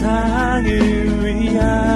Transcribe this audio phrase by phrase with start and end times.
[0.00, 0.64] 세상을
[1.26, 1.89] 위한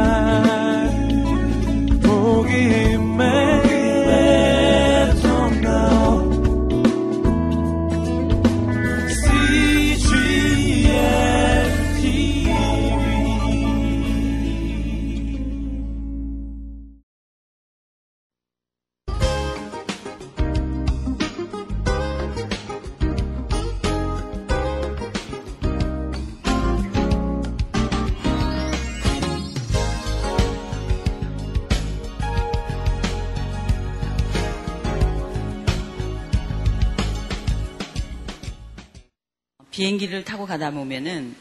[40.04, 41.34] 비행기를 타고 가다 보면은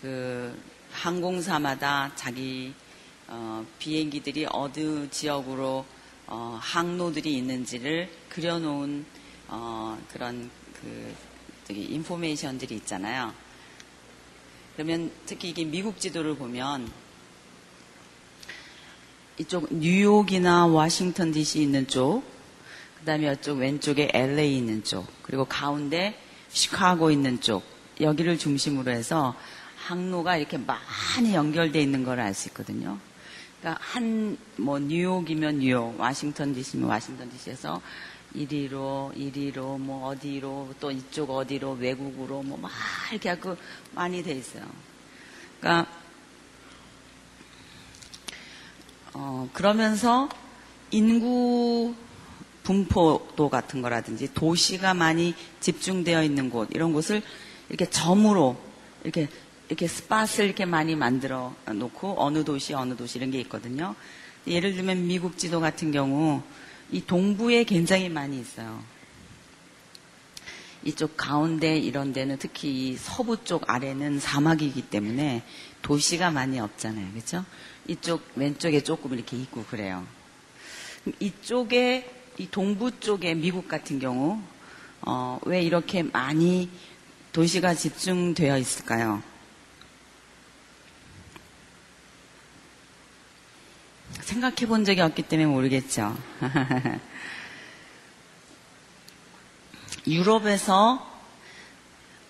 [0.00, 0.58] 그
[0.92, 2.72] 항공사마다 자기
[3.26, 5.84] 어, 비행기들이 어느 지역으로
[6.26, 9.04] 어, 항로들이 있는지를 그려놓은
[9.48, 10.50] 어, 그런
[10.80, 11.14] 그
[11.66, 13.34] 저기 인포메이션들이 있잖아요.
[14.74, 16.90] 그러면 특히 이게 미국 지도를 보면
[19.38, 22.22] 이쪽 뉴욕이나 워싱턴 DC 있는 쪽,
[22.98, 26.18] 그 다음에 이쪽 왼쪽에 LA 있는 쪽, 그리고 가운데
[26.50, 27.62] 시카고 있는 쪽
[28.00, 29.34] 여기를 중심으로 해서
[29.76, 32.98] 항로가 이렇게 많이 연결되어 있는 걸 알 수 있거든요.
[33.60, 37.80] 그러니까 한 뭐 뉴욕이면 뉴욕, 와싱턴 DC면 와싱턴 DC에서
[38.34, 42.70] 이리로 이리로 뭐 어디로 또 이쪽 어디로 외국으로 뭐 막
[43.10, 43.56] 이렇게 하고
[43.94, 44.64] 많이 돼 있어요.
[45.60, 45.90] 그러니까
[49.14, 50.28] 어 그러면서
[50.90, 51.94] 인구
[52.68, 57.22] 분포도 같은 거라든지 도시가 많이 집중되어 있는 곳 이런 곳을
[57.70, 58.60] 이렇게 점으로
[59.04, 59.26] 이렇게
[59.68, 63.94] 이렇게 스팟을 이렇게 많이 만들어 놓고 어느 도시 어느 도시 이런 게 있거든요.
[64.46, 66.42] 예를 들면 미국 지도 같은 경우
[66.92, 68.84] 이 동부에 굉장히 많이 있어요.
[70.84, 75.42] 이쪽 가운데 이런 데는 특히 서부 쪽 아래는 사막이기 때문에
[75.80, 77.12] 도시가 많이 없잖아요.
[77.12, 77.46] 그렇죠?
[77.86, 80.06] 이쪽 왼쪽에 조금 이렇게 있고 그래요.
[81.18, 84.40] 이쪽에 이 동부 쪽에 미국 같은 경우
[85.00, 86.70] 어, 왜 이렇게 많이
[87.32, 89.22] 도시가 집중되어 있을까요?
[94.20, 96.16] 생각해 본 적이 없기 때문에 모르겠죠.
[100.06, 101.04] 유럽에서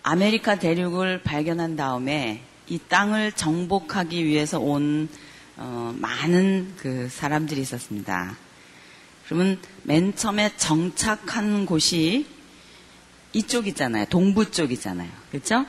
[0.02, 5.10] 아메리카 대륙을 발견한 다음에 이 땅을 정복하기 위해서 온
[5.56, 8.47] 어, 많은 그 사람들이 있었습니다.
[9.28, 12.26] 그러면 맨 처음에 정착한 곳이
[13.34, 14.06] 이쪽이잖아요.
[14.06, 15.10] 동부 쪽이잖아요.
[15.30, 15.66] 그렇죠?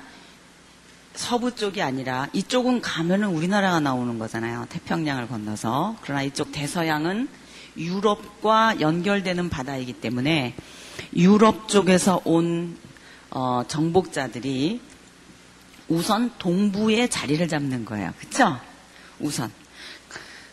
[1.14, 4.66] 서부 쪽이 아니라 이쪽은 가면은 우리나라가 나오는 거잖아요.
[4.69, 5.98] 태평양을 건너서.
[6.02, 7.28] 그러나 이쪽 대서양은
[7.75, 10.56] 유럽과 연결되는 바다이기 때문에
[11.14, 12.78] 유럽 쪽에서 온
[13.30, 14.80] 어, 정복자들이
[15.90, 18.14] 우선 동부에 자리를 잡는 거예요.
[18.19, 18.58] 그렇죠?
[19.19, 19.52] 우선.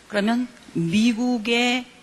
[0.08, 1.95] 그러면 미국의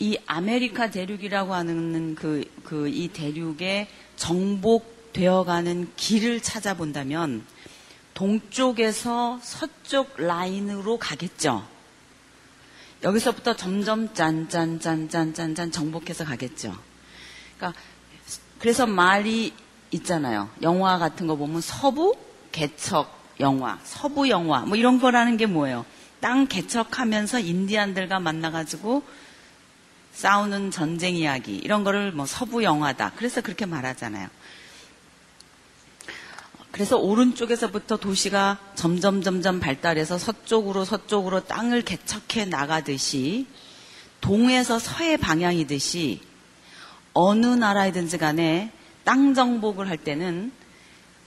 [0.00, 7.44] 이 아메리카 대륙이라고 하는 그, 그, 이 대륙에 정복되어가는 길을 찾아본다면
[8.14, 11.66] 동쪽에서 서쪽 라인으로 가겠죠.
[13.02, 16.74] 여기서부터 점점 짠짠짠짠짠짠 정복해서 가겠죠.
[17.56, 17.78] 그러니까
[18.58, 19.52] 그래서 말이
[19.90, 20.48] 있잖아요.
[20.62, 22.14] 영화 같은 거 보면 서부
[22.52, 25.84] 개척 영화, 서부 영화 뭐 이런 거라는 게 뭐예요?
[26.20, 29.02] 땅 개척하면서 인디안들과 만나가지고
[30.12, 33.12] 싸우는 전쟁 이야기 이런 거를 뭐 서부 영화다.
[33.16, 34.28] 그래서 그렇게 말하잖아요.
[36.70, 43.46] 그래서 오른쪽에서부터 도시가 점점 점점 발달해서 서쪽으로 서쪽으로 땅을 개척해 나가듯이
[44.20, 46.20] 동에서 서해 방향이듯이
[47.12, 48.70] 어느 나라이든지 간에
[49.04, 50.52] 땅 정복을 할 때는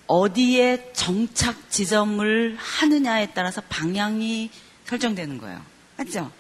[0.07, 4.50] 어디에 정착 지점을 하느냐에 따라서 방향이
[4.85, 5.61] 설정되는 거예요.
[5.97, 6.31] 맞죠?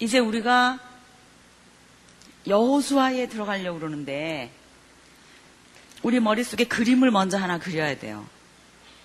[0.00, 0.78] 이제 우리가
[2.46, 4.50] 여호수아에 들어가려고 그러는데
[6.02, 8.26] 우리 머릿속에 그림을 먼저 하나 그려야 돼요.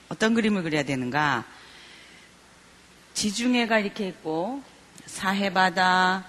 [0.08, 1.44] 어떤 그림을 그려야 되는가?
[3.14, 4.64] 지중해가 이렇게 있고
[5.06, 6.26] 사해바다,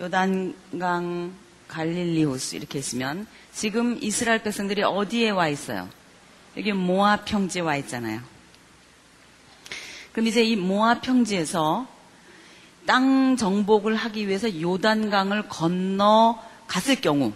[0.00, 1.32] 요단강,
[1.68, 5.88] 갈릴리호스 이렇게 있으면 지금 이스라엘 백성들이 어디에 와 있어요?
[6.56, 8.20] 여기 모압 평지에 와 있잖아요.
[10.10, 11.97] 그럼 이제 이 모압 평지에서
[12.88, 17.34] 땅 정복을 하기 위해서 요단강을 건너 갔을 경우,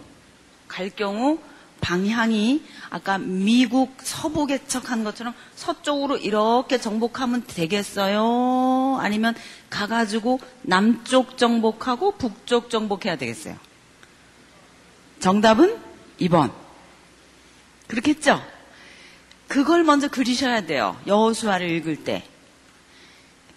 [0.67, 1.37] 갈 경우
[1.79, 8.97] 방향이 아까 미국 서부 개척한 것처럼 서쪽으로 이렇게 정복하면 되겠어요?
[8.99, 9.35] 아니면
[9.69, 13.55] 가가지고 남쪽 정복하고 북쪽 정복해야 되겠어요?
[15.19, 15.77] 정답은
[16.19, 16.51] 2번.
[17.85, 18.43] 그렇겠죠?
[19.47, 20.99] 그걸 먼저 그리셔야 돼요.
[21.05, 22.23] 여호수아를 읽을 때.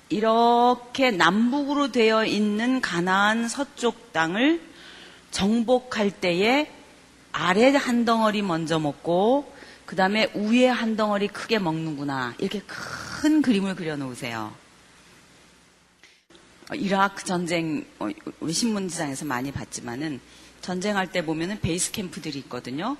[0.08, 4.60] 이렇게 남북으로 되어 있는 가나안 서쪽 땅을
[5.30, 6.70] 정복할 때에
[7.32, 9.52] 아래 한 덩어리 먼저 먹고
[9.84, 12.34] 그 다음에 위에 한 덩어리 크게 먹는구나.
[12.38, 14.54] 이렇게 큰 그림을 그려놓으세요.
[16.70, 18.08] 어, 이라크 전쟁 어,
[18.40, 20.20] 우리 신문지상에서 많이 봤지만은
[20.60, 22.96] 전쟁할 때 보면은 베이스 캠프들이 있거든요.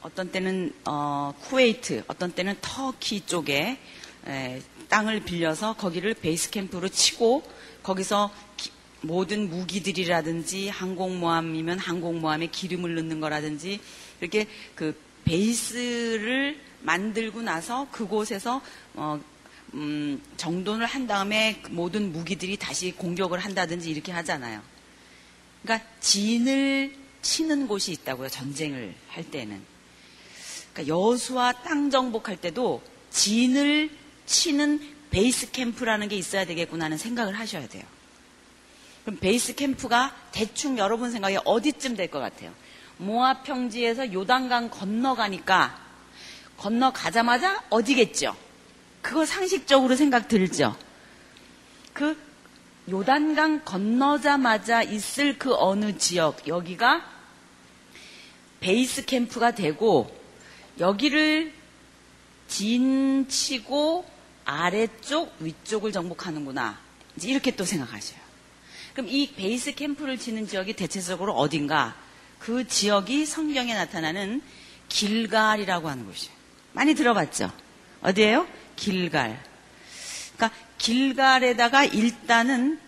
[0.00, 3.78] 어떤 때는 어, 쿠웨이트, 어떤 때는 터키 쪽에
[4.26, 7.42] 에, 땅을 빌려서 거기를 베이스 캠프로 치고
[7.82, 8.70] 거기서 기,
[9.00, 13.80] 모든 무기들이라든지 항공모함이면 항공모함에 기름을 넣는 거라든지
[14.20, 18.60] 이렇게 그 베이스를 만들고 나서 그곳에서
[18.94, 19.20] 어,
[19.74, 24.62] 음, 정돈을 한 다음에 그 모든 무기들이 다시 공격을 한다든지 이렇게 하잖아요.
[25.62, 28.28] 그러니까 진을 치는 곳이 있다고요.
[28.28, 29.60] 전쟁을 할 때는.
[30.72, 33.90] 그러니까 여수와 땅 정복할 때도 진을
[34.26, 37.84] 치는 베이스 캠프라는 게 있어야 되겠구나 하는 생각을 하셔야 돼요.
[39.04, 42.52] 그럼 베이스 캠프가 대충 여러분 생각에 어디쯤 될 것 같아요?
[42.98, 45.78] 모압 평지에서 요단강 건너가니까
[46.56, 48.36] 건너가자마자 어디겠죠?
[49.02, 50.76] 그거 상식적으로 생각 들죠?
[51.92, 52.18] 그
[52.90, 57.04] 요단강 건너자마자 있을 그 어느 지역, 여기가
[58.60, 60.10] 베이스 캠프가 되고,
[60.80, 61.52] 여기를
[62.48, 64.15] 진치고
[64.46, 66.78] 아래쪽, 위쪽을 정복하는구나.
[67.16, 68.18] 이제 이렇게 또 생각하셔요.
[68.94, 71.94] 그럼 이 베이스 캠프를 치는 지역이 대체적으로 어딘가?
[72.38, 74.40] 그 지역이 성경에 나타나는
[74.88, 76.34] 길갈이라고 하는 곳이에요.
[76.72, 77.50] 많이 들어봤죠?
[78.02, 78.46] 어디예요?
[78.76, 79.42] 길갈.
[80.36, 82.78] 그러니까 길갈에다가 일단은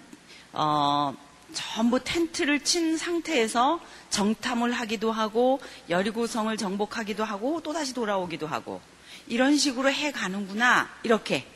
[0.52, 1.14] 어,
[1.52, 8.80] 전부 텐트를 친 상태에서 정탐을 하기도 하고 여리고성을 정복하기도 하고 또 다시 돌아오기도 하고
[9.28, 11.46] 이런 식으로 해 가는구나 이렇게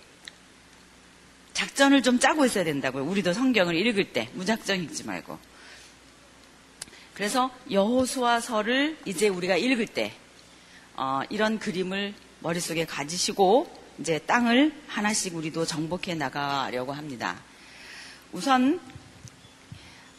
[1.53, 3.05] 작전을 좀 짜고 있어야 된다고요.
[3.05, 5.39] 우리도 성경을 읽을 때 무작정 읽지 말고.
[7.15, 10.13] 그래서 여호수아서를 이제 우리가 읽을 때
[10.95, 17.37] 어, 이런 그림을 머릿속에 가지시고 이제 땅을 하나씩 우리도 정복해 나가려고 합니다.
[18.33, 18.81] 우선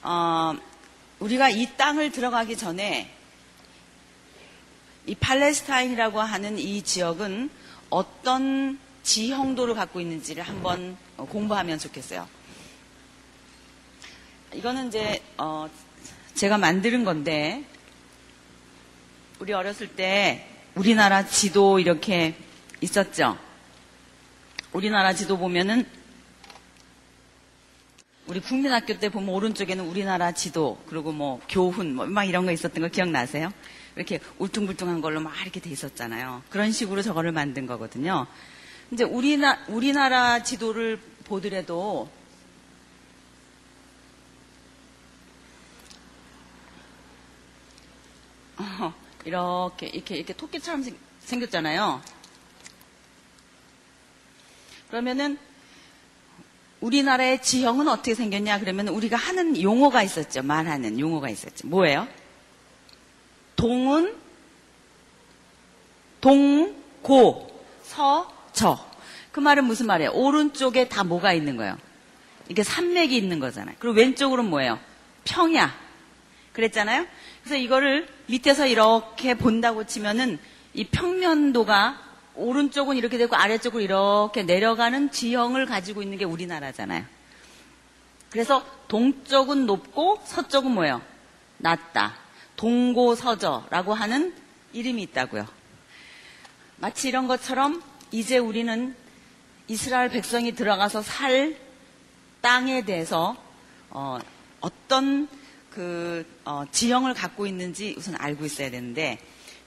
[0.03, 0.53] 어,
[1.19, 3.11] 우리가 이 땅을 들어가기 전에
[5.05, 7.49] 이 팔레스타인이라고 하는 이 지역은
[7.89, 12.27] 어떤 지형도를 갖고 있는지를 한번 공부하면 좋겠어요.
[14.53, 15.67] 이거는 이제 어,
[16.35, 17.63] 제가 만드는 건데
[19.39, 22.35] 우리 어렸을 때 우리나라 지도 이렇게
[22.81, 23.37] 있었죠.
[24.71, 25.85] 우리나라 지도 보면은
[28.25, 32.81] 우리 국민학교 때 보면 오른쪽에는 우리나라 지도 그리고 뭐 교훈 뭐 막 이런 거 있었던
[32.81, 33.51] 거 기억나세요?
[33.95, 36.43] 이렇게 울퉁불퉁한 걸로 막 이렇게 돼 있었잖아요.
[36.49, 38.27] 그런 식으로 저거를 만든 거거든요.
[38.91, 42.09] 이제 우리나 우리나라 지도를 보더라도
[48.57, 48.93] 어,
[49.25, 52.01] 이렇게 이렇게 이렇게 토끼처럼 생, 생겼잖아요.
[54.89, 55.37] 그러면은
[56.81, 60.43] 우리나라의 지형은 어떻게 생겼냐 그러면 우리가 하는 용어가 있었죠.
[60.43, 61.67] 말하는 용어가 있었죠.
[61.67, 62.07] 뭐예요?
[63.55, 64.15] 동은
[66.21, 68.79] 동, 고, 서, 저.
[69.31, 70.11] 그 말은 무슨 말이에요?
[70.11, 71.77] 오른쪽에 다 뭐가 있는 거예요?
[72.49, 73.75] 이게 산맥이 있는 거잖아요.
[73.79, 74.79] 그리고 왼쪽으로는 뭐예요?
[75.25, 75.73] 평야.
[76.53, 77.05] 그랬잖아요?
[77.43, 80.39] 그래서 이거를 밑에서 이렇게 본다고 치면은
[80.73, 81.99] 이 평면도가
[82.35, 87.03] 오른쪽은 이렇게 되고 아래쪽으로 이렇게 내려가는 지형을 가지고 있는 게 우리나라잖아요.
[88.29, 91.01] 그래서 동쪽은 높고 서쪽은 뭐예요?
[91.57, 92.22] 낮다.
[92.63, 94.33] 동고서저라고 하는
[94.71, 95.45] 이름이 있다고요.
[96.77, 98.95] 마치 이런 것처럼 이제 우리는
[99.67, 101.57] 이스라엘 백성이 들어가서 살
[102.39, 103.35] 땅에 대해서
[103.89, 104.17] 어,
[104.87, 105.27] 떤
[105.71, 109.19] 그, 어, 지형을 갖고 있는지 우선 알고 있어야 되는데,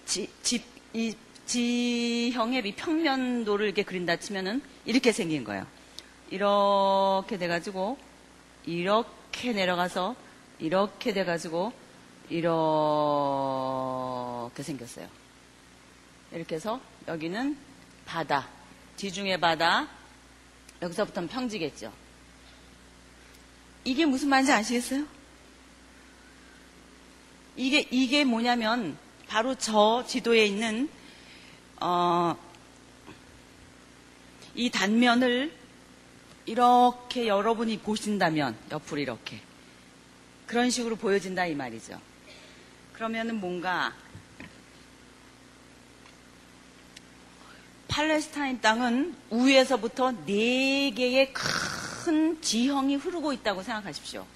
[0.07, 1.15] 지, 집, 이
[1.47, 5.67] 지형의 이 평면도를 이렇게 그린다 치면은 이렇게 생긴 거예요.
[6.31, 7.99] 이렇게 돼가지고,
[8.65, 10.15] 이렇게 내려가서,
[10.61, 11.73] 이렇게 돼가지고,
[12.29, 12.53] 이렇게
[14.63, 15.09] 생겼어요.
[16.33, 17.57] 이렇게 해서, 여기는
[18.05, 18.49] 바다,
[18.97, 19.89] 지중해 바다,
[20.83, 21.93] 여기서부터는 평지겠죠.
[23.85, 25.05] 이게 무슨 말인지 아시겠어요?
[27.57, 30.89] 이게, 이게 뭐냐면, 바로 저 지도에 있는,
[31.81, 32.37] 어,
[34.55, 35.53] 이 단면을
[36.47, 39.41] 이렇게 여러분이 보신다면, 옆으로 이렇게.
[40.47, 42.01] 그런 식으로 보여진다, 이 말이죠.
[42.97, 43.93] 그러면은 뭔가,
[47.89, 54.27] 팔레스타인 땅은 우에서부터 네 개의 큰 지형이 흐르고 있다고 생각하십시오.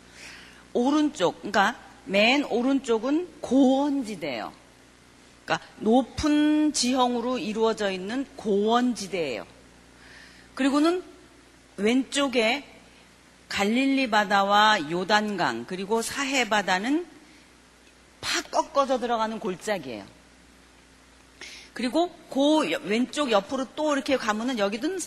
[0.74, 1.74] 오른쪽, 그러니까
[2.04, 4.52] 맨 오른쪽은 고원지대예요.
[5.46, 9.46] 그러니까 높은 지형으로 이루어져 있는 고원지대예요.
[10.54, 11.02] 그리고는
[11.78, 12.66] 왼쪽에
[13.48, 17.06] 갈릴리 바다와 요단강 그리고 사해 바다는
[18.20, 20.04] 팍 꺾어져 들어가는 골짜기예요.
[21.72, 24.98] 그리고 그 왼쪽 옆으로 또 이렇게 가면은 여기는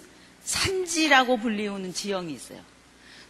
[0.44, 2.60] 산지라고 불리우는 지형이 있어요.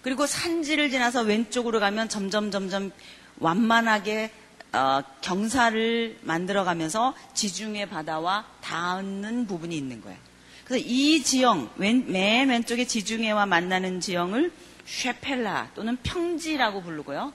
[0.01, 2.91] 그리고 산지를 지나서 왼쪽으로 가면 점점 점점
[3.39, 4.31] 완만하게
[4.73, 10.17] 어, 경사를 만들어가면서 지중해 바다와 닿는 부분이 있는 거예요.
[10.65, 14.51] 그래서 이 지형, 맨, 맨 왼쪽에 지중해와 만나는 지형을
[14.85, 17.33] 쉐펠라 또는 평지라고 부르고요.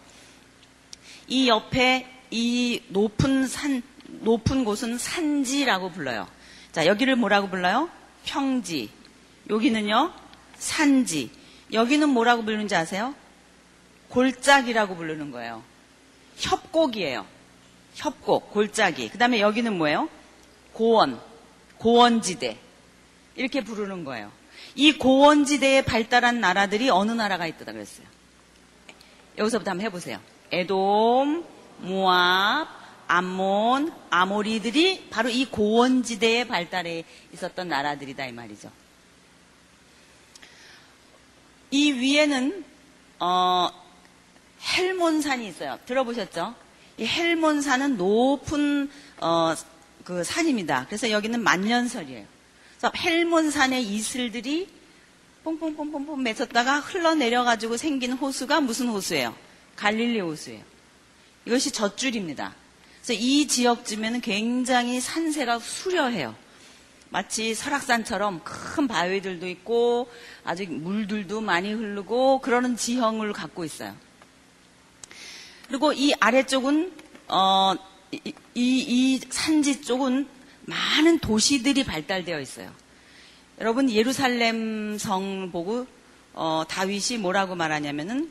[1.28, 6.28] 이 옆에 이 높은 산, 높은 곳은 산지라고 불러요.
[6.72, 7.88] 자, 여기를 뭐라고 불러요?
[8.24, 8.90] 평지.
[9.48, 10.12] 여기는요,
[10.56, 11.30] 산지.
[11.72, 13.14] 여기는 뭐라고 부르는지 아세요?
[14.08, 15.62] 골짜기라고 부르는 거예요.
[16.36, 17.26] 협곡이에요.
[17.94, 19.08] 협곡, 골짜기.
[19.10, 20.08] 그 다음에 여기는 뭐예요?
[20.72, 21.20] 고원,
[21.78, 22.58] 고원지대.
[23.36, 24.30] 이렇게 부르는 거예요.
[24.74, 28.06] 이 고원지대에 발달한 나라들이 어느 나라가 있다 그랬어요?
[29.36, 30.20] 여기서부터 한번 해보세요.
[30.50, 31.44] 에돔,
[31.80, 32.68] 모압,
[33.06, 38.70] 암몬, 아모리들이 바로 이 고원지대에 발달해 있었던 나라들이다 이 말이죠.
[41.70, 42.64] 이 위에는
[43.20, 43.70] 어,
[44.76, 45.78] 헬몬산이 있어요.
[45.86, 46.54] 들어보셨죠?
[46.98, 49.54] 이 헬몬산은 높은 어,
[50.04, 50.86] 그 산입니다.
[50.86, 52.24] 그래서 여기는 만년설이에요.
[52.78, 54.68] 그래서 헬몬산의 이슬들이
[55.44, 59.34] 뽕뽕뽕뽕뽕 맺었다가 흘러내려가지고 생긴 호수가 무슨 호수예요?
[59.76, 60.62] 갈릴리 호수예요.
[61.48, 62.54] 이것이 젖줄입니다.
[63.02, 66.34] 그래서 이 지역쯤에는 굉장히 산세가 수려해요.
[67.08, 70.10] 마치 설악산처럼 큰 바위들도 있고
[70.44, 73.96] 아주 물들도 많이 흐르고 그러는 지형을 갖고 있어요.
[75.68, 76.92] 그리고 이 아래쪽은
[77.28, 77.74] 어,
[78.12, 80.28] 이, 이, 이 산지 쪽은
[80.66, 82.70] 많은 도시들이 발달되어 있어요.
[83.58, 85.86] 여러분 예루살렘 성 보고
[86.34, 88.30] 어, 다윗이 뭐라고 말하냐면은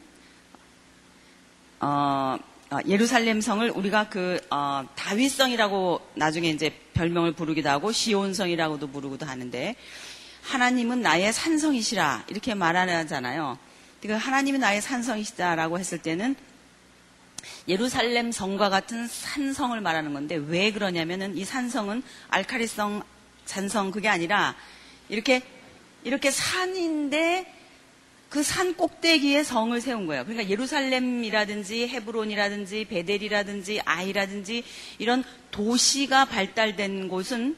[1.79, 9.25] 어, 어, 예루살렘 성을 우리가 그 어, 다윗성이라고 나중에 이제 별명을 부르기도 하고 시온성이라고도 부르기도
[9.25, 9.75] 하는데
[10.41, 13.57] 하나님은 나의 산성이시라 이렇게 말하잖아요.
[14.01, 16.36] 그러니까 하나님은 나의 산성이시다라고 했을 때는
[17.67, 23.03] 예루살렘 성과 같은 산성을 말하는 건데 왜 그러냐면은 이 산성은 알카리성
[23.45, 24.55] 산성 그게 아니라
[25.09, 25.41] 이렇게
[26.03, 27.56] 이렇게 산인데
[28.29, 30.25] 그 산 꼭대기에 성을 세운 거예요.
[30.25, 34.63] 그러니까 예루살렘이라든지 헤브론이라든지 베델이라든지 아이라든지
[35.00, 37.55] 이런 도시가 발달된 곳은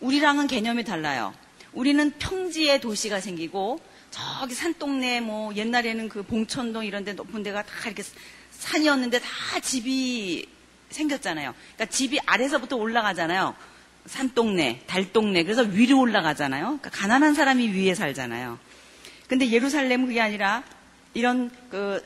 [0.00, 1.34] 우리랑은 개념이 달라요.
[1.72, 3.80] 우리는 평지에 도시가 생기고
[4.10, 8.04] 저기 산동네 뭐 옛날에는 그 봉천동 이런 데 높은 데가 다 이렇게
[8.52, 10.46] 산이었는데 다 집이
[10.90, 11.54] 생겼잖아요.
[11.74, 13.56] 그러니까 집이 아래서부터 올라가잖아요.
[14.06, 15.42] 산동네, 달동네.
[15.42, 16.64] 그래서 위로 올라가잖아요.
[16.64, 18.58] 그러니까 가난한 사람이 위에 살잖아요.
[19.28, 20.62] 근데 예루살렘은 그게 아니라
[21.14, 22.02] 이런 그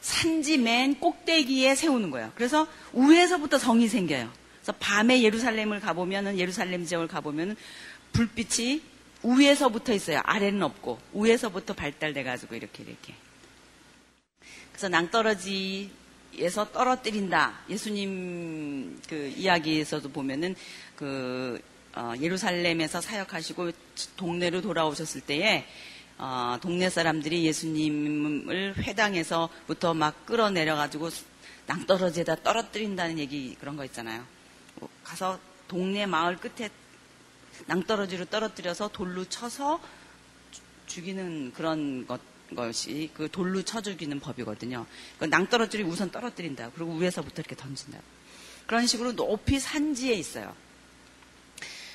[0.00, 2.32] 산지 맨 꼭대기에 세우는 거예요.
[2.34, 4.30] 그래서 위에서부터 성이 생겨요.
[4.56, 7.56] 그래서 밤에 예루살렘을 가보면은 예루살렘 지역을 가보면은
[8.12, 8.82] 불빛이
[9.22, 10.20] 위에서부터 있어요.
[10.24, 13.14] 아래는 없고 위에서부터 발달돼 가지고 이렇게 이렇게.
[14.72, 17.60] 그래서 낭떠러지에서 떨어뜨린다.
[17.70, 20.56] 예수님 그 이야기에서도 보면은
[20.96, 21.60] 그
[21.94, 23.70] 어, 예루살렘에서 사역하시고
[24.16, 25.66] 동네로 돌아오셨을 때에
[26.18, 31.10] 어, 동네 사람들이 예수님을 회당에서부터 막 끌어내려가지고
[31.66, 34.24] 낭떠러지에다 떨어뜨린다는 얘기 그런 거 있잖아요.
[34.76, 35.38] 뭐 가서
[35.68, 36.70] 동네 마을 끝에
[37.66, 39.80] 낭떠러지로 떨어뜨려서 돌로 쳐서
[40.86, 42.20] 죽이는 그런 것,
[42.54, 44.86] 것이 그 돌로 쳐 죽이는 법이거든요.
[45.18, 46.70] 그 낭떠러지를 우선 떨어뜨린다.
[46.74, 47.98] 그리고 위에서부터 이렇게 던진다.
[48.66, 50.54] 그런 식으로 높이 산지에 있어요.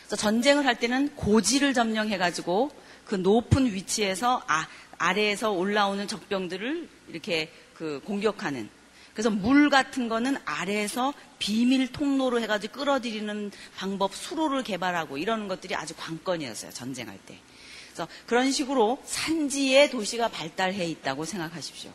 [0.07, 2.71] 그래서 전쟁을 할 때는 고지를 점령해가지고
[3.07, 8.69] 그 높은 위치에서 아, 아래에서 올라오는 적병들을 이렇게 그 공격하는
[9.13, 15.95] 그래서 물 같은 거는 아래에서 비밀 통로로 해가지고 끌어들이는 방법 수로를 개발하고 이러는 것들이 아주
[15.95, 17.39] 관건이었어요 전쟁할 때.
[17.87, 21.91] 그래서 그런 식으로 산지에 도시가 발달해 있다고 생각하십시오.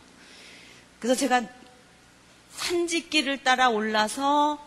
[0.98, 1.42] 그래서 제가
[2.50, 4.58] 산지길을 따라 올라서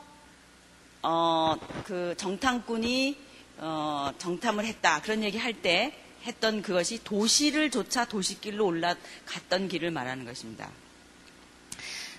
[1.02, 3.18] 어, 그 정탐꾼이
[3.58, 10.26] 어, 정탐을 했다 그런 얘기 할 때 했던 그것이 도시를 조차 도시길로 올라갔던 길을 말하는
[10.26, 10.70] 것입니다.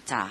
[0.05, 0.29] 자,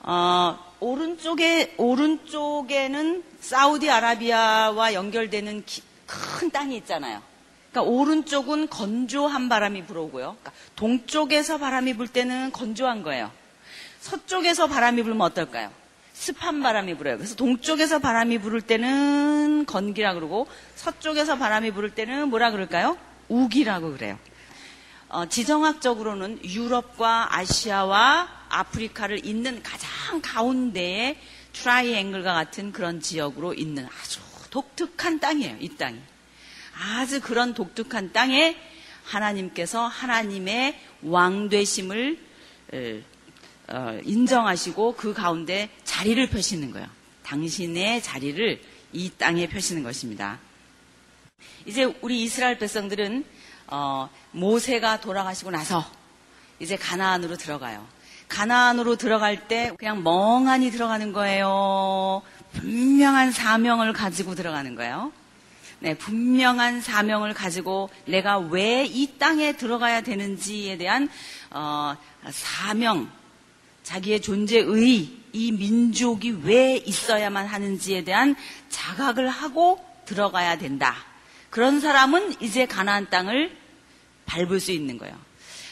[0.00, 7.22] 어, 오른쪽에 오른쪽에는 사우디아라비아와 연결되는 기, 큰 땅이 있잖아요.
[7.70, 10.36] 그러니까 오른쪽은 건조한 바람이 불어오고요.
[10.40, 13.32] 그러니까 동쪽에서 바람이 불 때는 건조한 거예요.
[14.00, 15.72] 서쪽에서 바람이 불면 어떨까요?
[16.14, 17.18] 습한 바람이 불어요.
[17.18, 22.96] 그래서 동쪽에서 바람이 불을 때는 건기라 그러고 서쪽에서 바람이 불을 때는 뭐라 그럴까요?
[23.28, 24.18] 우기라고 그래요.
[25.08, 31.20] 어, 지정학적으로는 유럽과 아시아와 아프리카를 잇는 가장 가운데에
[31.52, 35.56] 트라이앵글과 같은 그런 지역으로 있는 아주 독특한 땅이에요.
[35.60, 35.98] 이 땅이.
[36.96, 38.56] 아주 그런 독특한 땅에
[39.04, 42.18] 하나님께서 하나님의 왕되심을
[42.72, 43.02] 어,
[44.04, 46.86] 인정하시고 그 가운데 자리를 펴시는 거예요.
[47.24, 48.60] 당신의 자리를
[48.92, 50.38] 이 땅에 펴시는 것입니다.
[51.66, 53.24] 이제 우리 이스라엘 백성들은
[53.68, 55.84] 어, 모세가 돌아가시고 나서
[56.60, 57.86] 이제 가나안으로 들어가요.
[58.28, 62.22] 가나안으로 들어갈 때 그냥 멍하니 들어가는 거예요.
[62.52, 65.12] 분명한 사명을 가지고 들어가는 거예요.
[65.80, 71.08] 네, 분명한 사명을 가지고 내가 왜 이 땅에 들어가야 되는지에 대한
[71.50, 71.96] 어,
[72.30, 73.10] 사명,
[73.84, 78.34] 자기의 존재의 이 민족이 왜 있어야만 하는지에 대한
[78.70, 80.96] 자각을 하고 들어가야 된다.
[81.50, 83.56] 그런 사람은 이제 가나안 땅을
[84.26, 85.16] 밟을 수 있는 거예요.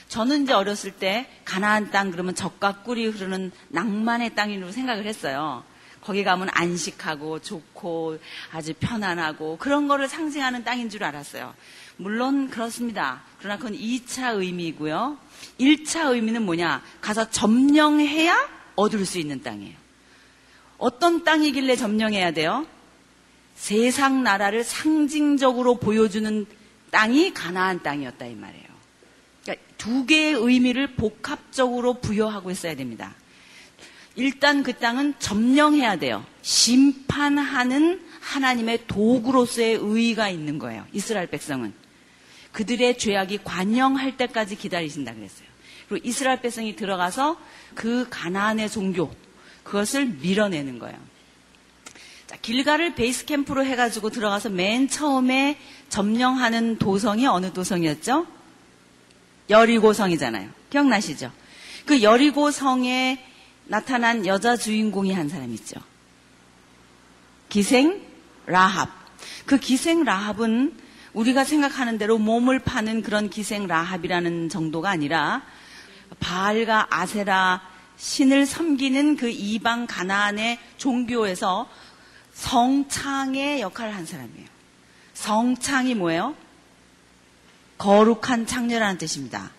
[0.08, 5.64] 저는 이제 어렸을 때 가나안 땅 그러면 적과 꿀이 흐르는 낭만의 땅이라고 생각을 했어요.
[6.02, 8.18] 거기 가면 안식하고 좋고
[8.52, 11.54] 아주 편안하고 그런 거를 상징하는 땅인 줄 알았어요.
[11.96, 13.22] 물론 그렇습니다.
[13.38, 15.18] 그러나 그건 2차 의미이고요.
[15.60, 16.82] 1차 의미는 뭐냐?
[17.00, 19.74] 가서 점령해야 얻을 수 있는 땅이에요.
[20.78, 22.66] 어떤 땅이길래 점령해야 돼요?
[23.54, 26.46] 세상 나라를 상징적으로 보여주는
[26.90, 28.66] 땅이 가나안 땅이었다 이 말이에요.
[29.42, 33.14] 그러니까 두 개의 의미를 복합적으로 부여하고 있어야 됩니다.
[34.16, 36.24] 일단 그 땅은 점령해야 돼요.
[36.42, 40.86] 심판하는 하나님의 도구로서의 의의가 있는 거예요.
[40.92, 41.81] 이스라엘 백성은.
[42.52, 45.48] 그들의 죄악이 관영할 때까지 기다리신다 그랬어요.
[45.88, 47.38] 그리고 이스라엘 백성이 들어가서
[47.74, 49.10] 그 가나안의 종교,
[49.64, 50.98] 그것을 밀어내는 거예요.
[52.26, 58.26] 자, 길가를 베이스 캠프로 해가지고 들어가서 맨 처음에 점령하는 도성이 어느 도성이었죠?
[59.50, 60.48] 여리고성이잖아요.
[60.70, 61.30] 기억나시죠?
[61.84, 63.22] 그 여리고성에
[63.66, 65.80] 나타난 여자 주인공이 한 사람 있죠.
[67.48, 68.00] 기생
[68.46, 68.90] 라합.
[69.44, 70.74] 그 기생 라합은
[71.14, 75.42] 우리가 생각하는 대로 몸을 파는 그런 기생 라합이라는 정도가 아니라
[76.20, 77.62] 바알과 아세라
[77.96, 81.68] 신을 섬기는 그 이방 가나안의 종교에서
[82.32, 84.46] 성창의 역할을 한 사람이에요.
[85.14, 86.34] 성창이 뭐예요?
[87.78, 89.50] 거룩한 창녀라는 뜻입니다.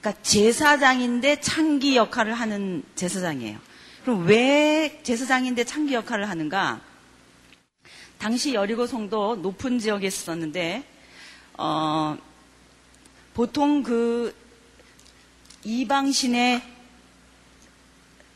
[0.00, 3.58] 그러니까 제사장인데 창기 역할을 하는 제사장이에요.
[4.02, 6.80] 그럼 왜 제사장인데 창기 역할을 하는가?
[8.20, 10.84] 당시 여리고 성도 높은 지역에 있었는데
[11.54, 12.18] 어,
[13.32, 14.36] 보통 그
[15.64, 16.62] 이방신의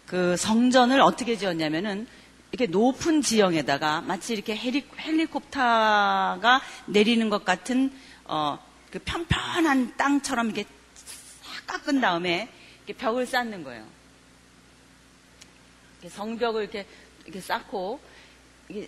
[0.07, 2.07] 그 성전을 어떻게 지었냐면은
[2.51, 7.93] 이렇게 높은 지형에다가 마치 이렇게 헬리, 헬리콥터가 내리는 것 같은
[8.25, 8.59] 어,
[8.91, 12.49] 그 편편한 땅처럼 이렇게 싹 깎은 다음에
[12.87, 13.87] 이렇게 벽을 쌓는 거예요.
[16.01, 16.87] 이렇게 성벽을 이렇게
[17.25, 18.01] 이렇게 쌓고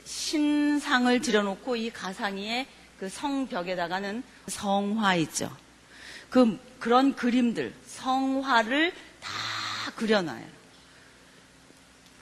[0.05, 2.67] 신상을 들여놓고 이 가상이의
[2.99, 5.55] 그 성벽에다가는 성화 있죠.
[6.31, 9.31] 그 그런 그림들 성화를 다
[9.97, 10.45] 그려놔요.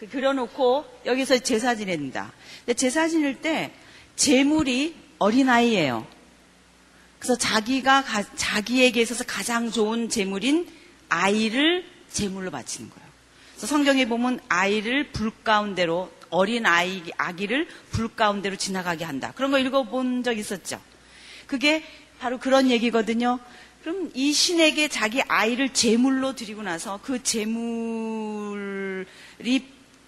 [0.00, 2.32] 그 그려놓고 여기서 제사 지냅니다.
[2.58, 3.72] 근데 제사 지낼 때
[4.16, 6.06] 재물이 어린아이예요.
[7.18, 10.68] 그래서 자기가 가, 자기에게 있어서 가장 좋은 재물인
[11.08, 13.04] 아이를 재물로 바치는 거예요.
[13.56, 19.32] 성경에 보면 아이를 불 가운데로 어린 아이 아기를 불 가운데로 지나가게 한다.
[19.36, 20.80] 그런 거 읽어본 적 있었죠.
[21.46, 21.84] 그게
[22.18, 23.38] 바로 그런 얘기거든요.
[23.82, 29.04] 그럼 이 신에게 자기 아이를 제물로 드리고 나서 그 제물이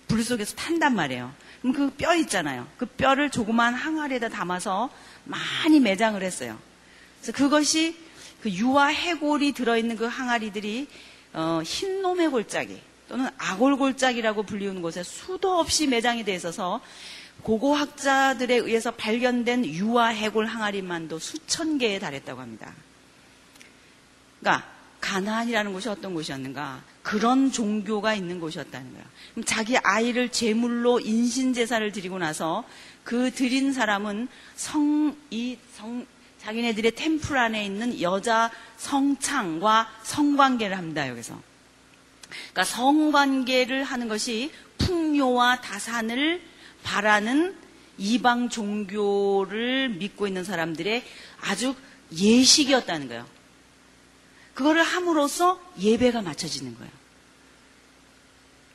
[0.08, 1.32] 불 속에서 탄단 말이에요.
[1.60, 2.66] 그럼 그 뼈 있잖아요.
[2.78, 4.90] 그 뼈를 조그만 항아리에다 담아서
[5.24, 6.58] 많이 매장을 했어요.
[7.20, 7.96] 그래서 그것이
[8.42, 10.88] 그 유아 해골이 들어있는 그 항아리들이
[11.34, 16.80] 어, 흰 놈의 골짜기 또는 아골골짜기라고 불리우는 곳에 수도 없이 매장이 돼 있어서
[17.42, 22.72] 고고학자들에 의해서 발견된 유아 해골 항아리만도 수천 개에 달했다고 합니다.
[24.40, 24.66] 그러니까
[25.00, 26.82] 가나안이라는 곳이 어떤 곳이었는가?
[27.02, 29.04] 그런 종교가 있는 곳이었다는 거예요.
[29.34, 32.64] 그럼 자기 아이를 제물로 인신 제사를 드리고 나서
[33.04, 36.06] 그 드린 사람은 성 이 성
[36.42, 41.08] 자기네들의 템플 안에 있는 여자 성창과 성관계를 합니다.
[41.08, 41.40] 여기서.
[42.28, 46.42] 그러니까 성관계를 하는 것이 풍요와 다산을
[46.82, 47.56] 바라는
[47.98, 51.04] 이방 종교를 믿고 있는 사람들의
[51.40, 51.74] 아주
[52.12, 53.26] 예식이었다는 거예요.
[54.54, 56.92] 그거를 함으로써 예배가 맞춰지는 거예요.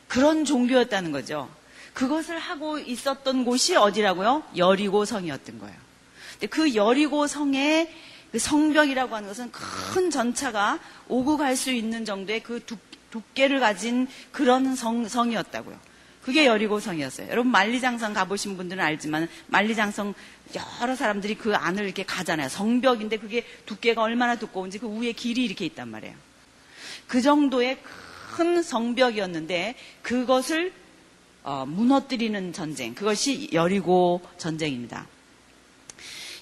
[0.08, 1.50] 그런 종교였다는 거죠.
[1.94, 4.44] 그것을 하고 있었던 곳이 어디라고요?
[4.58, 5.76] 여리고 성이었던 거예요.
[6.34, 7.94] 근데 그 여리고 성의
[8.32, 12.78] 그 성벽이라고 하는 것은 큰 전차가 오고 갈 수 있는 정도의 그 두
[13.34, 15.78] 께, 를 가진 그런 성, 성이었다고요.
[16.24, 17.30] 그게 여리고 성이었어요.
[17.30, 20.14] 여러분 만리장성 가보신 분들은 알지만 만리장성
[20.82, 22.48] 여러 사람들이 그 안을 이렇게 가잖아요.
[22.50, 26.16] 성벽인데 그게 두께가 얼마나 두꺼운지 그 위에 길이 이렇게 있단 말이에요.
[27.08, 27.80] 그 정도의
[28.36, 30.74] 큰 성벽이었는데 그것을
[31.44, 35.08] 어, 무너뜨리는 전쟁, 그것이 여리고 전쟁입니다.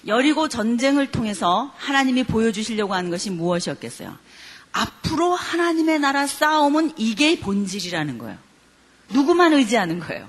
[0.06, 4.16] 여리고 전쟁을 통해서 하나님이 보여주시려고 하는 것이 무엇이었겠어요?
[4.72, 8.38] 앞으로 하나님의 나라 싸움은 이게 본질이라는 거예요.
[9.10, 10.28] 누구만 의지하는 거예요.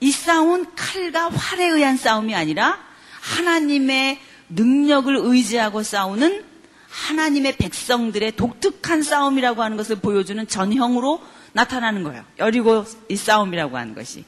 [0.00, 2.78] 이 싸움은 칼과 활에 의한 싸움이 아니라
[3.20, 6.44] 하나님의 능력을 의지하고 싸우는
[6.88, 11.22] 하나님의 백성들의 독특한 싸움이라고 하는 것을 보여주는 전형으로
[11.52, 12.24] 나타나는 거예요.
[12.38, 14.24] 여리고 이 싸움이라고 하는 것이.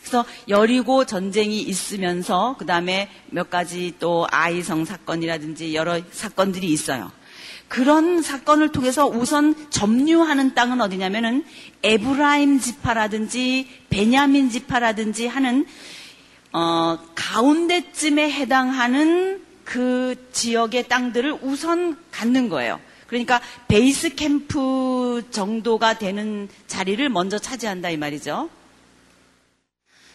[0.00, 7.10] 그래서 여리고 전쟁이 있으면서 그 다음에 몇 가지 또 아이성 사건이라든지 여러 사건들이 있어요.
[7.68, 11.44] 그런 사건을 통해서 우선 점유하는 땅은 어디냐면은
[11.82, 15.66] 에브라임 지파라든지 베냐민 지파라든지 하는
[16.52, 22.80] 어, 가운데쯤에 해당하는 그 지역의 땅들을 우선 갖는 거예요.
[23.08, 28.48] 그러니까 베이스 캠프 정도가 되는 자리를 먼저 차지한다 이 말이죠.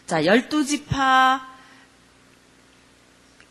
[0.06, 1.46] 자, 열두 지파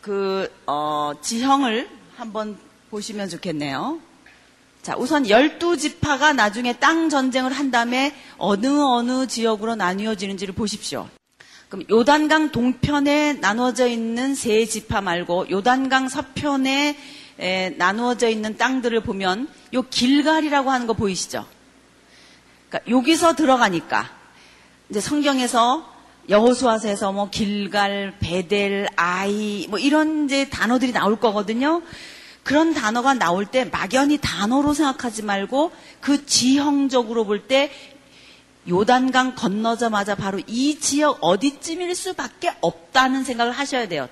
[0.00, 2.58] 그 어, 지형을 한번
[2.92, 4.00] 보시면 좋겠네요.
[4.82, 11.08] 자, 우선 열두 지파가 나중에 땅 전쟁을 한 다음에 어느 어느 지역으로 나뉘어지는지를 보십시오.
[11.70, 16.98] 그럼 요단강 동편에 나누어져 있는 세 지파 말고 요단강 서편에
[17.38, 21.46] 에, 나누어져 있는 땅들을 보면 요 길갈이라고 하는 거 보이시죠?
[22.68, 24.10] 그러니까 여기서 들어가니까
[24.90, 25.90] 이제 성경에서
[26.28, 31.80] 여호수아서에서 뭐 길갈, 베델, 아이 뭐 이런 이제 단어들이 나올 거거든요.
[32.42, 37.70] 그런 단어가 나올 때 막연히 단어로 생각하지 말고 그 지형적으로 볼 때
[38.68, 44.08] 요단강 건너자마자 바로 이 지역 어디쯤일 수밖에 없다는 생각을 하셔야 돼요.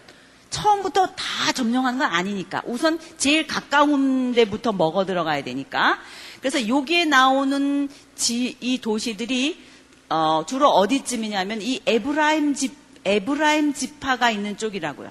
[0.50, 2.62] 처음부터 다 점령하는 건 아니니까.
[2.66, 5.98] 우선 제일 가까운 데부터 먹어 들어가야 되니까.
[6.40, 9.70] 그래서 여기에 나오는 지, 이 도시들이
[10.08, 15.10] 어, 주로 어디쯤이냐면 이 에브라임 집 에브라임 지파가 있는 쪽이라고요.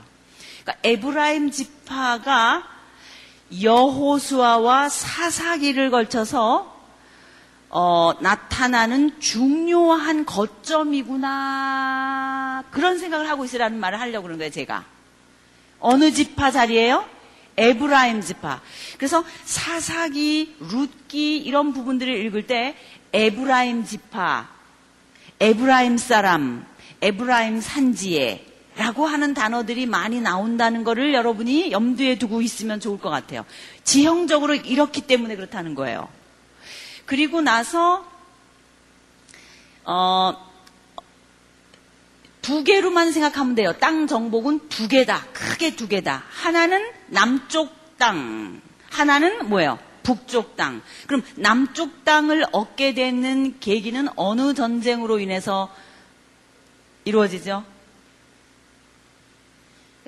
[0.63, 2.78] 그러니까 에브라임 지파가
[3.61, 6.77] 여호수아와 사사기를 걸쳐서
[7.71, 11.29] 어, 나타나는 중요한 거점이구나.
[12.71, 14.85] 그런 생각을 하고 있으라는 말을 하려고 그러는 거예요 제가.
[15.79, 17.05] 어느 지파 자리예요?
[17.57, 18.61] 에브라임 지파.
[18.97, 22.75] 그래서 사사기, 룻기 이런 부분들을 읽을 때
[23.13, 24.59] 에브라임 지파
[25.41, 26.65] 에브라임 사람,
[27.01, 33.45] 에브라임 산지에 라고 하는 단어들이 많이 나온다는 것을 여러분이 염두에 두고 있으면 좋을 것 같아요.
[33.83, 36.07] 지형적으로 이렇기 때문에 그렇다는 거예요.
[37.05, 38.05] 그리고 나서
[39.83, 40.49] 어,
[42.41, 43.73] 두 개로만 생각하면 돼요.
[43.79, 45.25] 땅 정복은 두 개다.
[45.33, 46.23] 크게 두 개다.
[46.29, 49.77] 하나는 남쪽 땅, 하나는 뭐예요?
[50.03, 50.81] 북쪽 땅.
[51.05, 55.71] 그럼 남쪽 땅을 얻게 되는 계기는 어느 전쟁으로 인해서
[57.05, 57.63] 이루어지죠?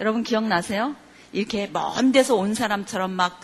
[0.02, 0.96] 여러분 기억나세요?
[1.32, 3.40] 이렇게 먼 데서 온 사람처럼 막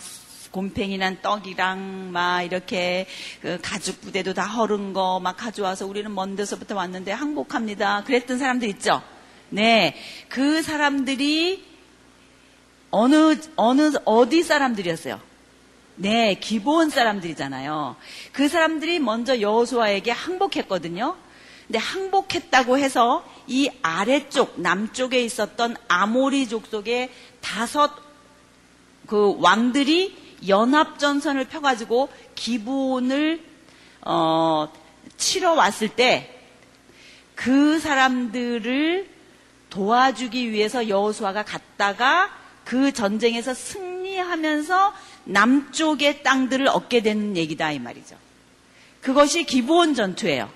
[0.50, 3.06] 곰팽이 난 떡이랑 막 이렇게
[3.40, 8.02] 그 가죽 부대도 다 허른 거 막 가져와서 우리는 먼 데서부터 왔는데 항복합니다.
[8.02, 9.00] 그랬던 사람들 있죠?
[9.50, 9.94] 네.
[10.28, 11.64] 그 사람들이
[12.90, 15.20] 어느, 어느, 어디 사람들이었어요?
[15.94, 17.94] 네, 기본 사람들이잖아요.
[18.32, 21.16] 그 사람들이 먼저 여호수아에게 항복했거든요.
[21.68, 27.90] 근데 항복했다고 해서 이 아래쪽 남쪽에 있었던 아모리 족속의 다섯
[29.06, 33.42] 그 왕들이 연합 전선을 펴가지고 기본을
[34.02, 34.72] 어,
[35.16, 36.38] 치러 왔을 때
[37.38, 39.08] 그 사람들을
[39.70, 42.30] 도와주기 위해서 여호수아가 갔다가
[42.64, 48.16] 그 전쟁에서 승리하면서 남쪽의 땅들을 얻게 되는 얘기다 이 말이죠.
[49.00, 50.50] 그것이 기본 전투예요.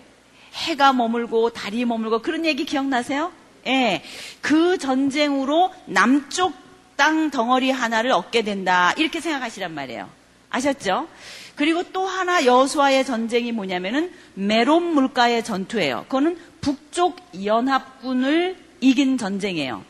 [0.53, 3.33] 해가 머물고 달이 머물고 그런 얘기 기억나세요?
[3.67, 4.03] 예.
[4.41, 6.55] 그 전쟁으로 남쪽
[6.97, 8.93] 땅 덩어리 하나를 얻게 된다.
[8.97, 10.09] 이렇게 생각하시란 말이에요.
[10.51, 11.09] 아셨죠?
[11.55, 16.05] 그리고 또 하나 여수와의 전쟁이 뭐냐면은 메론 물가의 전투예요.
[16.05, 19.85] 그거는 북쪽 연합군을 이긴 전쟁이에요.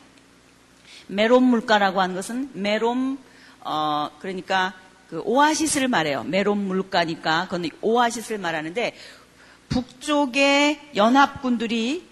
[1.07, 3.17] 메롬 물가라고 하는 것은 메롬
[3.61, 4.73] 어 그러니까
[5.09, 6.23] 그 오아시스를 말해요.
[6.23, 8.95] 메롬 물가니까 그건 오아시스를 말하는데
[9.73, 12.03] 북쪽의 연합군들이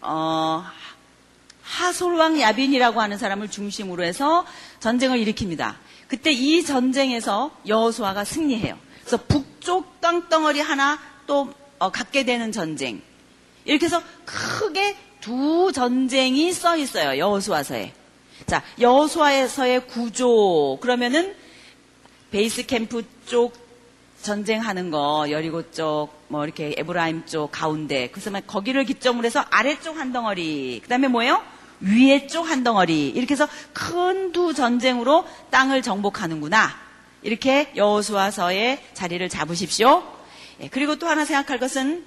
[0.00, 0.64] 어
[1.62, 4.46] 하솔왕 야빈이라고 하는 사람을 중심으로 해서
[4.80, 5.74] 전쟁을 일으킵니다.
[6.08, 8.78] 그때 이 전쟁에서 여호수아가 승리해요.
[9.00, 13.02] 그래서 북쪽 땅덩어리 하나 또 어, 갖게 되는 전쟁.
[13.66, 17.18] 이렇게 해서 크게 두 전쟁이 써 있어요.
[17.18, 17.92] 여호수아서에.
[18.46, 20.78] 자, 여호수아서의 구조.
[20.80, 21.36] 그러면은
[22.30, 23.52] 베이스 캠프 쪽
[24.22, 28.08] 전쟁하는 거, 여리고 쪽, 뭐 이렇게 에브라임 쪽 가운데.
[28.10, 30.80] 그래서 거기를 기점으로 해서 아래쪽 한 덩어리.
[30.82, 31.42] 그 다음에 뭐예요?
[31.80, 33.08] 위에 쪽 한 덩어리.
[33.08, 36.70] 이렇게 해서 큰 두 전쟁으로 땅을 정복하는구나.
[37.22, 40.02] 이렇게 여호수아서의 자리를 잡으십시오.
[40.60, 42.04] 예, 그리고 또 하나 생각할 것은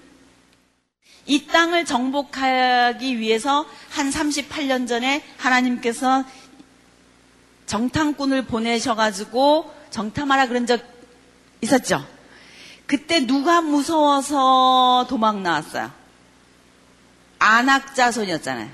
[1.25, 6.23] 이 땅을 정복하기 위해서 한 38년 전에 하나님께서
[7.65, 10.92] 정탐꾼을 보내셔가지고 정탐하라 그런 적
[11.63, 12.05] 있었죠.
[12.85, 15.91] 그때 누가 무서워서 도망 나왔어요?
[17.39, 18.69] 안악자손이었잖아요.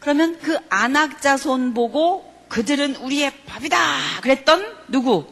[0.00, 5.26] 그러면 그 안악자손 보고 그들은 우리의 밥이다 그랬던 누구?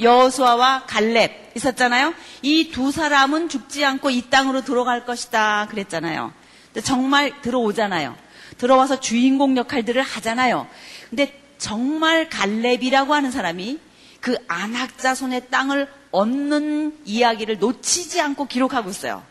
[0.00, 2.14] 여수아와 갈렙 있었잖아요.
[2.42, 6.32] 이 두 사람은 죽지 않고 이 땅으로 들어갈 것이다 그랬잖아요.
[6.82, 8.16] 정말 들어오잖아요.
[8.58, 10.66] 들어와서 주인공 역할들을 하잖아요.
[11.10, 13.78] 근데 정말 갈렙이라고 하는 사람이
[14.24, 19.22] 그 안악자 손의 땅을 얻는 이야기를 놓치지 않고 기록하고 있어요.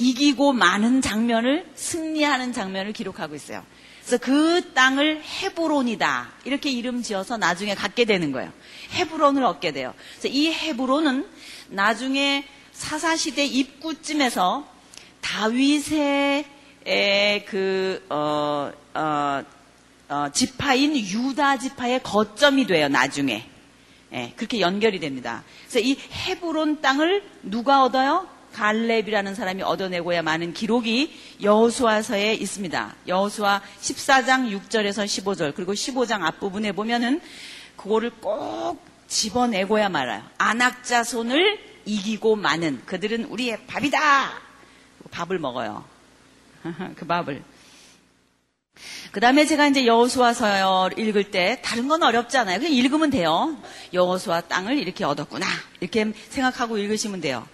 [0.00, 3.64] 이기고 많은 장면을 승리하는 장면을 기록하고 있어요.
[4.00, 6.32] 그래서 그 땅을 헤브론이다.
[6.44, 8.52] 이렇게 이름 지어서 나중에 갖게 되는 거예요.
[8.94, 9.94] 헤브론을 얻게 돼요.
[10.18, 11.28] 그래서 이 헤브론은
[11.68, 14.66] 나중에 사사시대 입구쯤에서
[15.20, 16.46] 다윗의
[17.46, 19.44] 그, 어, 어,
[20.08, 23.53] 어, 지파인 유다 지파의 거점이 돼요, 나중에.
[24.14, 25.42] 예, 그렇게 연결이 됩니다.
[25.68, 28.28] 그래서 이 헤브론 땅을 누가 얻어요?
[28.54, 32.94] 갈렙이라는 사람이 얻어내고야 많은 기록이 여호수아서에 있습니다.
[33.08, 37.20] 여호수아 14장 6절에서 15절 그리고 15장 앞부분에 보면은
[37.76, 40.22] 그거를 꼭 집어내고야 말아요.
[40.38, 43.98] 안악자 손을 이기고 많은 그들은 우리의 밥이다.
[45.10, 45.84] 밥을 먹어요.
[46.96, 47.42] 그 밥을.
[49.12, 52.58] 그 다음에 제가 이제 여호수아서 읽을 때 다른 건 어렵잖아요.
[52.58, 53.56] 그냥 읽으면 돼요.
[53.92, 55.46] 여호수아 땅을 이렇게 얻었구나
[55.80, 57.46] 이렇게 생각하고 읽으시면 돼요.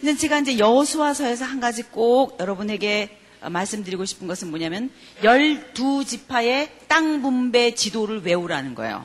[0.00, 4.90] 근데 제가 이제 여호수아서에서 한 가지 꼭 여러분에게 말씀드리고 싶은 것은 뭐냐면
[5.22, 9.04] 열두 지파의 땅 분배 지도를 외우라는 거예요.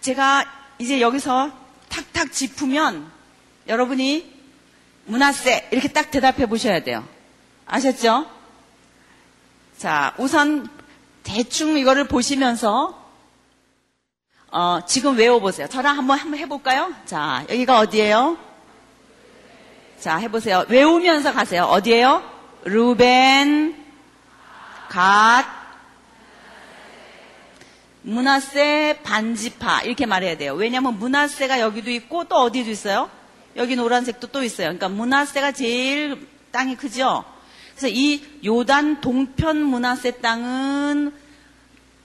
[0.00, 0.44] 제가
[0.78, 1.50] 이제 여기서
[1.88, 3.10] 탁탁 짚으면
[3.66, 4.38] 여러분이
[5.06, 7.06] 문화세 이렇게 딱 대답해 보셔야 돼요.
[7.66, 8.37] 아셨죠?
[9.78, 10.68] 자, 우선
[11.22, 13.00] 대충 이거를 보시면서
[14.50, 15.68] 어, 지금 외워보세요.
[15.68, 16.92] 저랑 한번 한번 해볼까요?
[17.04, 18.36] 자, 여기가 어디예요?
[20.00, 20.64] 자, 해보세요.
[20.68, 21.62] 외우면서 가세요.
[21.62, 22.28] 어디예요?
[22.64, 23.76] 루벤,
[24.88, 25.44] 갓,
[28.02, 30.54] 문하세, 반지파 이렇게 말해야 돼요.
[30.54, 33.08] 왜냐하면 문하세가 여기도 있고 또 어디도 있어요?
[33.54, 34.66] 여기 노란색도 또 있어요.
[34.66, 37.24] 그러니까 문하세가 제일 땅이 크죠.
[37.78, 41.12] 그래서 이 요단 동편 문하세 땅은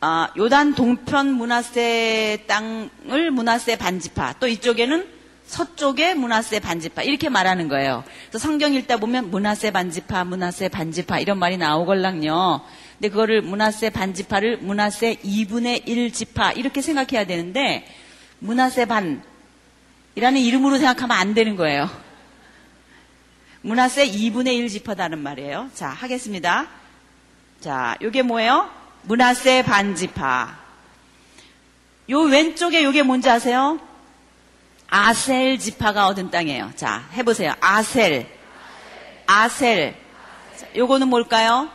[0.01, 5.07] 아, 요단 동편 문하세 땅을 문하세 반지파 또 이쪽에는
[5.47, 8.03] 서쪽에 문하세 반지파 이렇게 말하는 거예요.
[8.29, 12.61] 그래서 성경 읽다 보면 문하세 반지파, 문하세 반지파 이런 말이 나오걸랑요.
[12.99, 17.87] 근데 그거를 문하세 반지파를 문하세 2분의 1 지파 이렇게 생각해야 되는데
[18.37, 22.02] 문하세 반이라는 이름으로 생각하면 안 되는 거예요.
[23.63, 25.69] 문하세 2분의 1 지파다는 말이에요.
[25.73, 26.67] 자, 하겠습니다.
[27.61, 28.69] 자, 요게 뭐예요?
[29.03, 30.57] 문하세 반지파.
[32.09, 33.79] 요 왼쪽에 요게 뭔지 아세요?
[34.89, 36.73] 아셀 지파가 얻은 땅이에요.
[36.75, 37.53] 자, 해보세요.
[37.61, 38.27] 아셀.
[39.27, 39.95] 아셀.
[40.57, 41.69] 자, 요거는 뭘까요?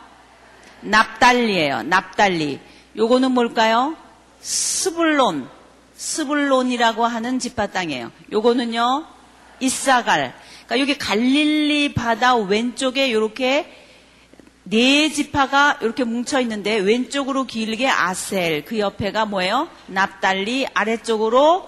[0.81, 1.81] 납달리예요.
[1.83, 2.59] 납달리.
[2.97, 3.97] 요거는 뭘까요?
[4.41, 5.49] 스불론.
[5.95, 8.11] 스불론이라고 하는 지파 땅이에요.
[8.31, 9.07] 요거는요,
[9.59, 10.38] 이사갈.
[10.69, 13.75] 그러니까 여기 갈릴리 바다 왼쪽에 이렇게
[14.63, 19.67] 네 지파가 이렇게 뭉쳐 있는데 왼쪽으로 길게 아셀, 그 옆에가 뭐예요?
[19.87, 21.67] 납달리, 아래쪽으로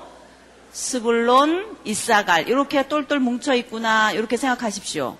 [0.71, 5.17] 스불론, 이사갈 이렇게 똘똘 뭉쳐 있구나 이렇게 생각하십시오.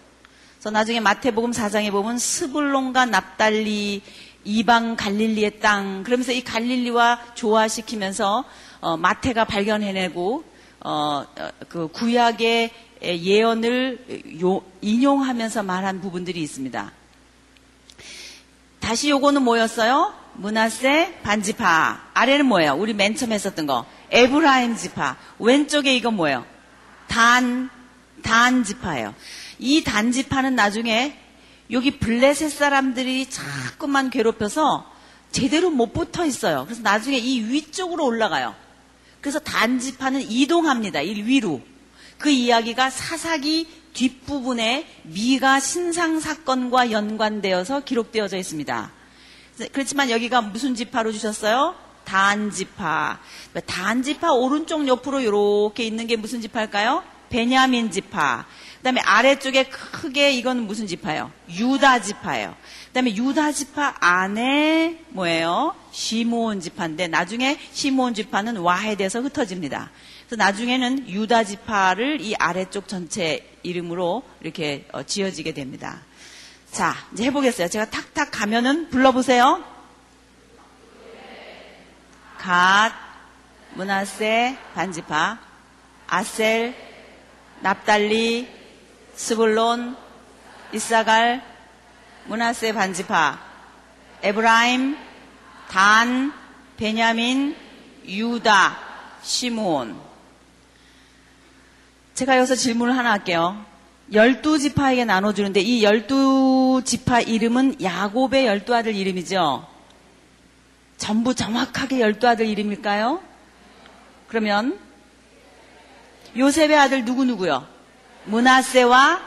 [0.54, 4.04] 그래서 나중에 마태복음 4장에 보면 스불론과 납달리
[4.44, 8.46] 이방 갈릴리의 땅 그러면서 이 갈릴리와 조화시키면서
[8.82, 10.44] 어, 마태가 발견해내고
[10.82, 12.72] 어, 어그 구약의
[13.03, 13.99] 예언을
[14.81, 16.91] 인용하면서 말한 부분들이 있습니다.
[18.79, 20.13] 다시 요거는 뭐였어요?
[20.35, 22.09] 문하세 반지파.
[22.13, 22.73] 아래는 뭐예요?
[22.73, 23.85] 우리 맨 처음 했었던 거.
[24.11, 25.17] 에브라임 지파.
[25.39, 26.45] 왼쪽에 이건 뭐예요?
[27.07, 27.69] 단,
[28.23, 29.13] 단 지파예요.
[29.59, 31.17] 이 단 지파는 나중에
[31.71, 34.91] 여기 블레셋 사람들이 자꾸만 괴롭혀서
[35.31, 36.65] 제대로 못 붙어 있어요.
[36.65, 38.55] 그래서 나중에 이 위쪽으로 올라가요.
[39.21, 41.01] 그래서 단 지파는 이동합니다.
[41.01, 41.61] 이 위로.
[42.21, 48.91] 그 이야기가 사사기 뒷부분에 미가 신상 사건과 연관되어서 기록되어져 있습니다.
[49.71, 51.75] 그렇지만 여기가 무슨 지파로 주셨어요?
[52.05, 53.19] 단지파.
[53.65, 57.03] 단지파 오른쪽 옆으로 이렇게 있는 게 무슨 지파일까요?
[57.29, 58.45] 베냐민 지파.
[58.77, 61.31] 그 다음에 아래쪽에 크게 이건 무슨 지파예요?
[61.49, 62.55] 유다 지파예요.
[62.88, 65.75] 그 다음에 유다 지파 안에 뭐예요?
[65.91, 69.91] 시므온 지파인데 나중에 시므온 지파는 와해돼서 흩어집니다.
[70.32, 76.00] 그래서 나중에는 유다 지파를 이 아래쪽 전체 이름으로 이렇게 어, 지어지게 됩니다.
[76.72, 77.67] 자, 이제 해보겠어요.
[77.67, 79.62] 제가 탁탁 가면은 불러보세요.
[82.38, 82.94] 갓,
[83.74, 85.38] 문하세, 반지파,
[86.08, 86.76] 아셀,
[87.60, 88.48] 납달리,
[89.15, 89.98] 스불론,
[90.72, 91.44] 이사갈,
[92.28, 93.38] 문하세 반지파,
[94.22, 94.96] 에브라임,
[95.67, 96.32] 단,
[96.78, 97.54] 베냐민,
[98.06, 98.80] 유다,
[99.24, 100.11] 시므온.
[102.21, 103.65] 제가 여기서 질문을 하나 할게요.
[104.13, 109.65] 열두 지파에게 나눠주는데 이 열두 지파 이름은 야곱의 열두 아들 이름이죠.
[110.97, 113.23] 전부 정확하게 열두 아들 이름일까요?
[114.27, 114.77] 그러면
[116.38, 117.65] 요셉의 아들 누구 누구요?
[118.25, 119.19] 문하세와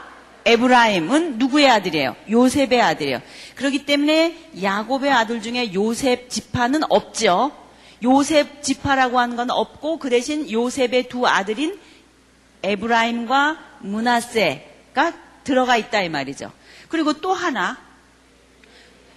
[0.44, 2.14] 에브라임은 누구의 아들이에요?
[2.30, 3.22] 요셉의 아들이에요.
[3.57, 7.50] 그렇기 때문에 야곱의 아들 중에 요셉 지파는 없죠.
[8.04, 11.76] 요셉 지파라고 하는 건 없고 그 대신 요셉의 두 아들인
[12.64, 15.12] 에브라임과 문하세가
[15.44, 16.53] 들어가 있다 이 말이죠.
[16.88, 17.79] 그리고 또 하나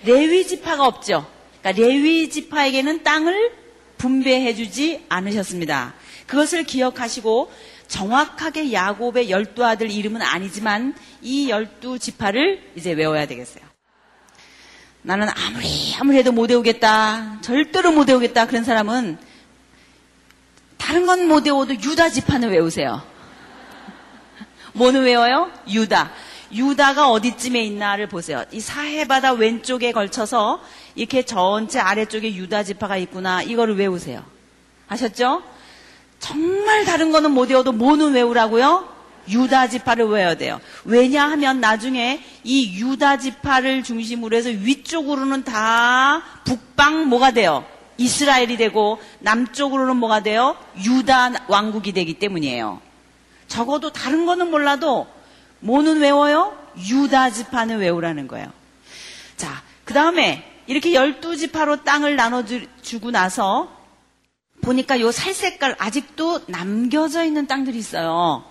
[0.03, 1.29] 레위 지파가 없죠.
[1.61, 3.51] 그러니까 레위 지파에게는 땅을
[3.97, 5.95] 분배해 주지 않으셨습니다.
[6.27, 7.51] 그것을 기억하시고
[7.87, 13.63] 정확하게 야곱의 열두 아들 이름은 아니지만 이 열두 지파를 이제 외워야 되겠어요.
[15.01, 17.39] 나는 아무리 아무리 해도 못 외우겠다.
[17.41, 18.45] 절대로 못 외우겠다.
[18.47, 19.17] 그런 사람은
[20.77, 23.01] 다른 건 못 외워도 유다 지파는 외우세요.
[24.77, 25.51] 뭐는 외워요?
[25.69, 26.11] 유다.
[26.53, 28.45] 유다가 어디쯤에 있나를 보세요.
[28.51, 30.61] 이 사해바다 왼쪽에 걸쳐서
[30.95, 33.41] 이렇게 전체 아래쪽에 유다 지파가 있구나.
[33.41, 34.23] 이거를 외우세요.
[34.87, 35.43] 아셨죠?
[36.19, 38.87] 정말 다른 거는 못 외워도 뭐는 외우라고요?
[39.29, 40.61] 유다 지파를 외워야 돼요.
[40.85, 47.65] 왜냐하면 나중에 이 유다 지파를 중심으로 해서 위쪽으로는 다 북방 뭐가 돼요?
[47.97, 50.55] 이스라엘이 되고 남쪽으로는 뭐가 돼요?
[50.85, 52.86] 유다 왕국이 되기 때문이에요.
[53.47, 55.07] 적어도 다른 거는 몰라도
[55.59, 56.57] 뭐는 외워요?
[56.89, 58.51] 유다 지파는 외우라는 거예요.
[59.35, 63.75] 자, 그 다음에 이렇게 열두 지파로 땅을 나눠주고 나서
[64.61, 68.43] 보니까 요 살색깔 아직도 남겨져 있는 땅들이 있어요.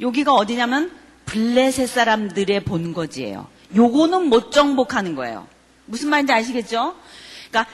[0.00, 0.90] 여기가 어디냐면
[1.26, 3.46] 블레셋 사람들의 본거지예요.
[3.76, 5.46] 요거는 못 정복하는 거예요.
[5.86, 6.96] 무슨 말인지 아시겠죠?
[7.50, 7.72] 그러니까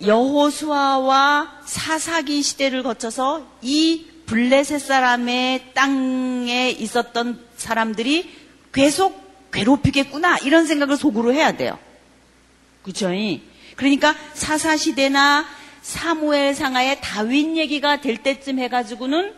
[0.00, 8.30] 여호수아와 사사기 시대를 거쳐서 이 블레셋 사람의 땅에 있었던 사람들이
[8.72, 11.78] 계속 괴롭히겠구나 이런 생각을 속으로 해야 돼요.
[12.82, 13.10] 그렇죠?
[13.76, 15.46] 그러니까 사사 시대나
[15.82, 19.32] 사무엘 상하의 다윈 얘기가 될 때쯤 해가지고는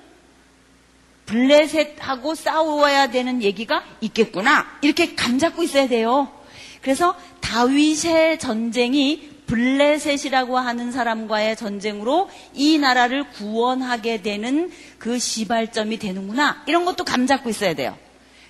[1.27, 4.67] 블레셋하고 싸워야 되는 얘기가 있겠구나.
[4.81, 6.33] 이렇게 감 잡고 있어야 돼요.
[6.81, 16.63] 그래서 다윗의 전쟁이 블레셋이라고 하는 사람과의 전쟁으로 이 나라를 구원하게 되는 그 시발점이 되는구나.
[16.67, 17.99] 이런 것도 감 잡고 있어야 돼요.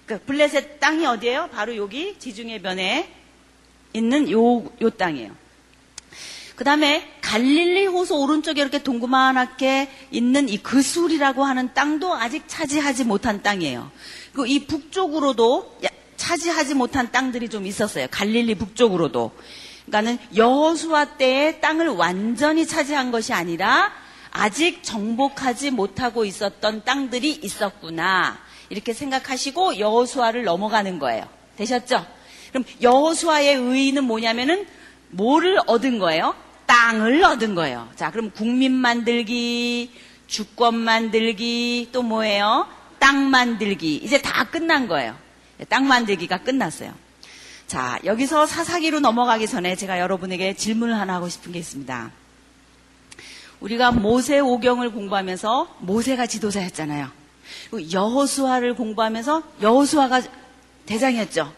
[0.04, 1.48] 그 블레셋 땅이 어디예요?
[1.52, 3.08] 바로 여기 지중해 변에
[3.92, 5.34] 있는 요, 요 땅이에요.
[6.56, 13.42] 그 다음에 갈릴리 호수 오른쪽에 이렇게 동그만하게 있는 이 그술이라고 하는 땅도 아직 차지하지 못한
[13.42, 13.92] 땅이에요.
[14.32, 15.78] 그리고 이 북쪽으로도
[16.16, 18.08] 차지하지 못한 땅들이 좀 있었어요.
[18.10, 19.32] 갈릴리 북쪽으로도.
[19.88, 23.92] 그러니까는 여호수아 때의 땅을 완전히 차지한 것이 아니라
[24.30, 28.38] 아직 정복하지 못하고 있었던 땅들이 있었구나.
[28.68, 31.24] 이렇게 생각하시고 여호수아를 넘어가는 거예요.
[31.56, 32.06] 되셨죠?
[32.50, 34.66] 그럼 여호수아의 의의는 뭐냐면은
[35.10, 36.34] 뭐를 얻은 거예요?
[36.66, 37.88] 땅을 얻은 거예요.
[37.96, 39.90] 자, 그럼 국민 만들기,
[40.26, 42.68] 주권 만들기, 또 뭐예요?
[42.98, 43.96] 땅 만들기.
[43.96, 45.16] 이제 다 끝난 거예요.
[45.70, 46.92] 땅 만들기가 끝났어요.
[47.68, 52.10] 자, 여기서 사사기로 넘어가기 전에 제가 여러분에게 질문을 하나 하고 싶은 게 있습니다.
[53.60, 57.10] 우리가 모세 오경을 공부하면서 모세가 지도자였잖아요.
[57.92, 60.22] 여호수아를 공부하면서 여호수아가
[60.86, 61.52] 대장이었죠.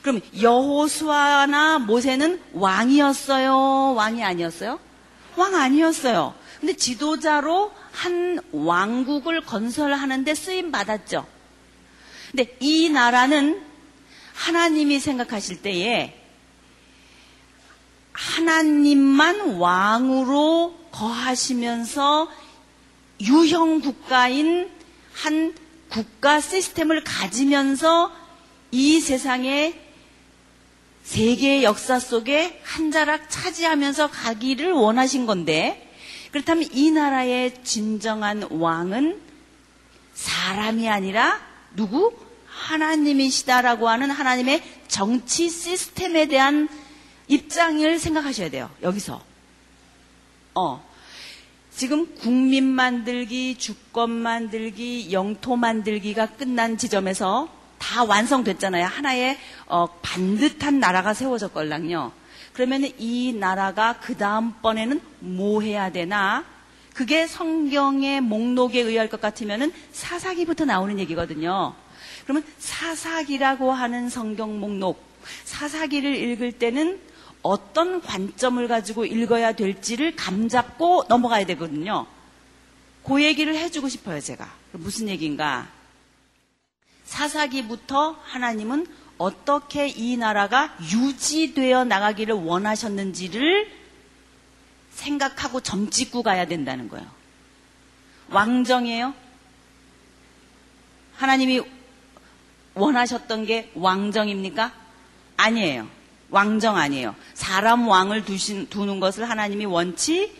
[0.00, 3.92] 그럼 여호수아나 모세는 왕이었어요?
[3.94, 4.80] 왕이 아니었어요?
[5.36, 6.32] 왕 아니었어요.
[6.60, 11.26] 근데 지도자로 한 왕국을 건설하는데 쓰임 받았죠.
[12.30, 13.71] 근데 이 나라는
[14.42, 16.18] 하나님이 생각하실 때에
[18.12, 22.28] 하나님만 왕으로 거하시면서
[23.20, 24.68] 유형 국가인
[25.12, 25.54] 한
[25.88, 28.12] 국가 시스템을 가지면서
[28.72, 29.80] 이 세상의
[31.04, 35.88] 세계의 역사 속에 한 자락 차지하면서 가기를 원하신 건데
[36.32, 39.20] 그렇다면 이 나라의 진정한 왕은
[40.14, 41.40] 사람이 아니라
[41.76, 42.31] 누구?
[42.52, 46.68] 하나님이시다라고 하는 하나님의 정치 시스템에 대한
[47.28, 48.70] 입장을 생각하셔야 돼요.
[48.82, 49.22] 여기서.
[50.54, 50.92] 어.
[51.74, 57.48] 지금 국민 만들기, 주권 만들기, 영토 만들기가 끝난 지점에서
[57.78, 58.84] 다 완성됐잖아요.
[58.86, 62.12] 하나의 어, 반듯한 나라가 세워졌걸랑요.
[62.52, 66.44] 그러면 이 나라가 그 다음번에는 뭐 해야 되나?
[66.92, 71.74] 그게 성경의 목록에 의할 것 같으면은 사사기부터 나오는 얘기거든요.
[72.24, 75.02] 그러면 사사기라고 하는 성경 목록,
[75.44, 77.00] 사사기를 읽을 때는
[77.42, 82.06] 어떤 관점을 가지고 읽어야 될지를 감잡고 넘어가야 되거든요.
[83.04, 84.48] 그 얘기를 해주고 싶어요, 제가.
[84.72, 85.68] 무슨 얘기인가?
[87.04, 88.86] 사사기부터 하나님은
[89.18, 93.70] 어떻게 이 나라가 유지되어 나가기를 원하셨는지를
[94.92, 97.06] 생각하고 점 찍고 가야 된다는 거예요.
[98.30, 99.14] 왕정이에요?
[101.16, 101.62] 하나님이
[102.74, 104.72] 원하셨던 게 왕정입니까?
[105.36, 105.88] 아니에요.
[106.30, 107.14] 왕정 아니에요.
[107.34, 110.34] 사람 왕을 두신, 두는 것을 하나님이 원치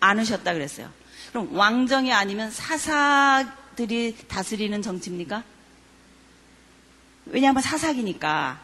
[0.00, 0.90] 않으셨다 그랬어요.
[1.30, 5.42] 그럼 왕정이 아니면 사사들이 다스리는 정치입니까?
[7.26, 8.60] 왜냐하면 사사기니까.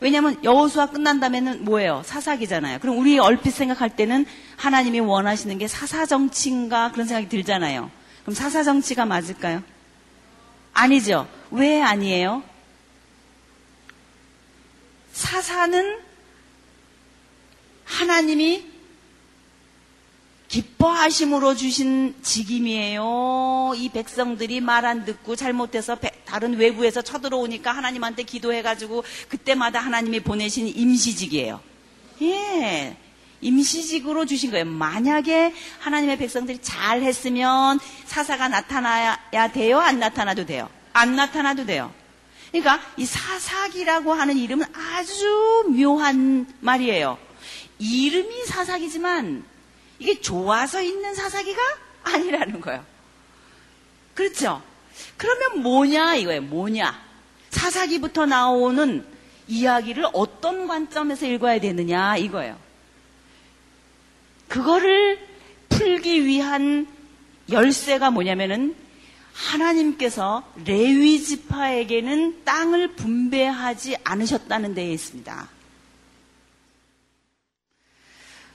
[0.00, 2.02] 왜냐하면 여호수아 끝난 다음에는 뭐예요?
[2.04, 2.80] 사사기잖아요.
[2.80, 7.88] 그럼 우리 얼핏 생각할 때는 하나님이 원하시는 게 사사 정치인가 그런 생각이 들잖아요.
[8.22, 9.62] 그럼 사사 정치가 맞을까요?
[10.72, 11.28] 아니죠.
[11.52, 12.42] 왜 아니에요?
[15.32, 15.98] 사사는
[17.86, 18.66] 하나님이
[20.48, 23.72] 기뻐하심으로 주신 직임이에요.
[23.76, 31.62] 이 백성들이 말 안 듣고 잘못해서 다른 외부에서 쳐들어오니까 하나님한테 기도해가지고 그때마다 하나님이 보내신 임시직이에요.
[32.20, 32.94] 예.
[33.40, 34.66] 임시직으로 주신 거예요.
[34.66, 39.78] 만약에 하나님의 백성들이 잘 했으면 사사가 나타나야 돼요?
[39.80, 40.68] 안 나타나도 돼요?
[40.92, 42.01] 안 나타나도 돼요.
[42.52, 47.18] 그러니까 이 사사기라고 하는 이름은 아주 묘한 말이에요.
[47.78, 49.44] 이름이 사사기지만
[49.98, 51.60] 이게 좋아서 있는 사사기가
[52.04, 52.84] 아니라는 거예요.
[54.14, 54.62] 그렇죠?
[55.16, 56.42] 그러면 뭐냐 이거예요.
[56.42, 57.02] 뭐냐?
[57.50, 59.04] 사사기부터 나오는
[59.48, 62.58] 이야기를 어떤 관점에서 읽어야 되느냐 이거예요.
[64.48, 65.18] 그거를
[65.70, 66.86] 풀기 위한
[67.50, 68.76] 열쇠가 뭐냐면은
[69.32, 75.48] 하나님께서 레위 지파에게는 땅을 분배하지 않으셨다는 데에 있습니다.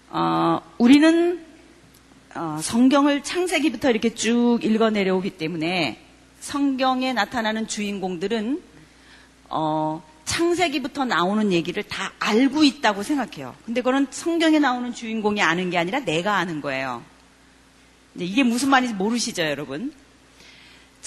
[0.10, 1.46] 어, 우리는
[2.36, 6.00] 어, 성경을 창세기부터 이렇게 쭉 읽어 내려오기 때문에
[6.40, 8.62] 성경에 나타나는 주인공들은
[9.50, 13.56] 어, 창세기부터 나오는 얘기를 다 알고 있다고 생각해요.
[13.66, 17.02] 근데 그건 성경에 나오는 주인공이 아는 게 아니라 내가 아는 거예요.
[18.16, 19.94] 이게 무슨 말인지 모르시죠, 여러분?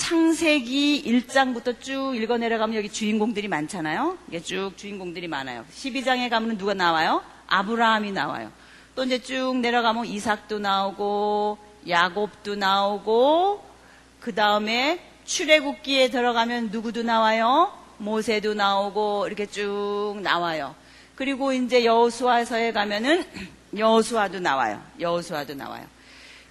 [0.00, 4.16] 창세기 1장부터 쭉 읽어 내려가면 여기 주인공들이 많잖아요.
[4.28, 5.66] 이게 쭉 주인공들이 많아요.
[5.70, 7.22] 12장에 가면 누가 나와요?
[7.48, 8.50] 아브라함이 나와요.
[8.94, 13.62] 또 이제 쭉 내려가면 이삭도 나오고 야곱도 나오고
[14.20, 17.70] 그 다음에 출애굽기에 들어가면 누구도 나와요?
[17.98, 20.74] 모세도 나오고 이렇게 쭉 나와요.
[21.14, 23.22] 그리고 이제 여호수아서에 가면은
[23.76, 24.82] 여호수아도 나와요.
[24.98, 25.84] 여호수아도 나와요.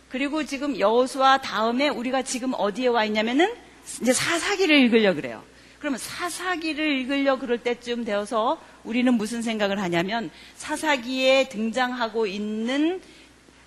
[0.10, 3.54] 그리고 지금 여호수아 다음에 우리가 지금 어디에 와 있냐면은
[4.02, 5.44] 이제 사사기를 읽으려 그래요.
[5.80, 13.02] 그러면 사사기를 읽으려 그럴 때쯤 되어서 우리는 무슨 생각을 하냐면 사사기에 등장하고 있는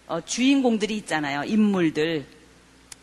[0.08, 1.44] 어, 주인공들이 있잖아요.
[1.44, 2.26] 인물들.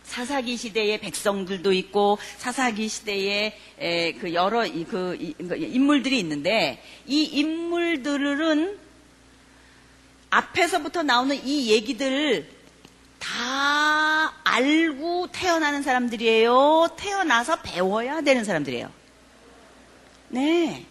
[0.04, 6.84] 사사기 시대의 백성들도 있고 사사기 시대의 에, 그 여러 이, 그, 이, 그 인물들이 있는데
[7.06, 8.78] 이 인물들은
[10.32, 12.48] 앞에서부터 나오는 이 얘기들
[13.20, 16.89] 다 알고 태어나는 사람들이에요.
[16.97, 18.89] 태어나서 배워야 되는 사람들이에요.
[20.30, 20.86] 네.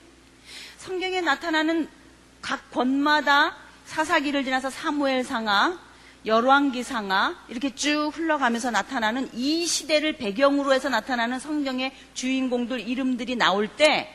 [0.79, 1.89] 성경에 나타나는
[2.41, 3.57] 각 권마다
[3.87, 5.79] 사사기를 지나서 사무엘 상하,
[6.27, 13.69] 열왕기 상하 이렇게 쭉 흘러가면서 나타나는 이 시대를 배경으로 해서 나타나는 성경의 주인공들 이름들이 나올
[13.69, 14.15] 때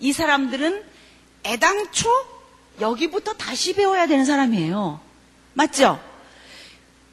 [0.00, 0.84] 이 사람들은
[1.44, 2.08] 애당초
[2.80, 5.00] 여기부터 다시 배워야 되는 사람이에요.
[5.54, 6.00] 맞죠?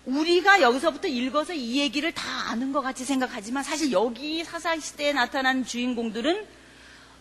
[0.06, 6.46] 우리가 여기서부터 읽어서 이 얘기를 다 아는 것 같이 생각하지만 사실 여기 사사시대에 나타난 주인공들은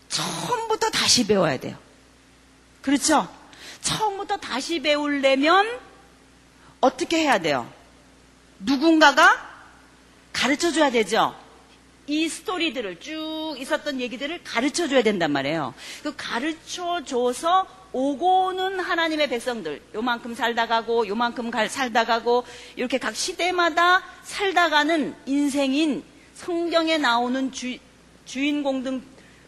[0.09, 1.77] 처음부터 다시 배워야 돼요.
[2.81, 3.27] 그렇죠?
[3.81, 5.67] 처음부터 다시 배우려면
[6.79, 7.71] 어떻게 해야 돼요?
[8.59, 9.55] 누군가가
[10.31, 11.35] 가르쳐 줘야 되죠?
[12.07, 15.73] 이 스토리들을 쭉 있었던 얘기들을 가르쳐 줘야 된단 말이에요.
[16.03, 17.65] 그 가르쳐 줘서
[17.95, 22.43] 오고는 하나님의 백성들, 요만큼 살다 가고, 요만큼 갈, 살다 가고,
[22.75, 27.77] 이렇게 각 시대마다 살다 가는 인생인 성경에 나오는 주,
[28.25, 29.01] 주인공 등,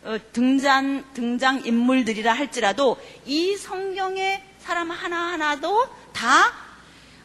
[0.05, 2.95] 어, 등장, 등장 인물들이라 할지라도
[3.25, 6.53] 이 성경의 사람 하나하나도 다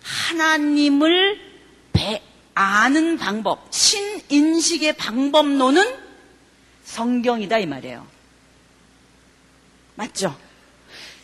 [0.02, 1.38] 하나님을
[1.92, 2.20] 배,
[2.56, 5.86] 아는 방법, 신인식의 방법론은
[6.82, 8.08] 성경이다 이 말이에요.
[9.94, 10.36] 맞죠?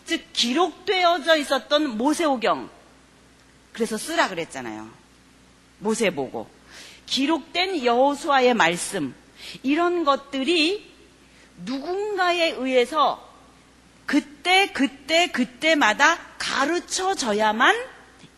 [0.08, 2.70] 즉 기록되어져 있었던 모세오경
[3.74, 4.88] 그래서 쓰라 그랬잖아요.
[5.80, 6.48] 모세 보고
[7.04, 9.14] 기록된 여호수아의 말씀
[9.62, 10.90] 이런 것들이
[11.64, 13.22] 누군가에 의해서
[14.06, 17.76] 그때 그때 그때마다 가르쳐져야만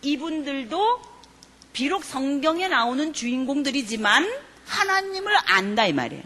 [0.03, 1.03] 이분들도
[1.73, 4.29] 비록 성경에 나오는 주인공들이지만
[4.67, 6.25] 하나님을 안다 이 말이에요.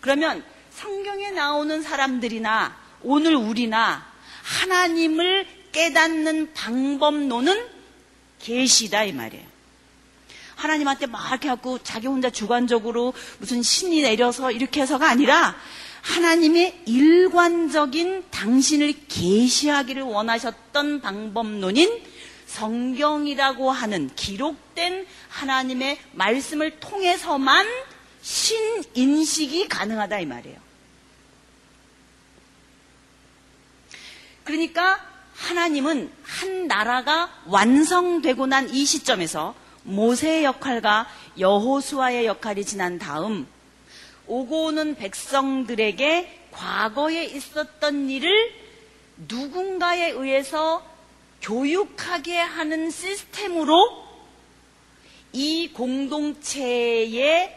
[0.00, 4.09] 그러면 성경에 나오는 사람들이나 오늘 우리나
[4.50, 7.66] 하나님을 깨닫는 방법론은
[8.40, 9.44] 계시다 이 말이에요.
[10.56, 15.56] 하나님한테 막 이렇게 하고 자기 혼자 주관적으로 무슨 신이 내려서 이렇게 해서가 아니라
[16.02, 22.02] 하나님의 일관적인 당신을 계시하기를 원하셨던 방법론인
[22.46, 27.66] 성경이라고 하는 기록된 하나님의 말씀을 통해서만
[28.20, 30.69] 신인식이 가능하다 이 말이에요.
[34.50, 35.00] 그러니까
[35.34, 41.06] 하나님은 한 나라가 완성되고 난 이 시점에서 모세의 역할과
[41.38, 43.46] 여호수아의 역할이 지난 다음
[44.26, 48.52] 오고 오는 백성들에게 과거에 있었던 일을
[49.28, 50.84] 누군가에 의해서
[51.42, 54.04] 교육하게 하는 시스템으로
[55.32, 57.56] 이 공동체의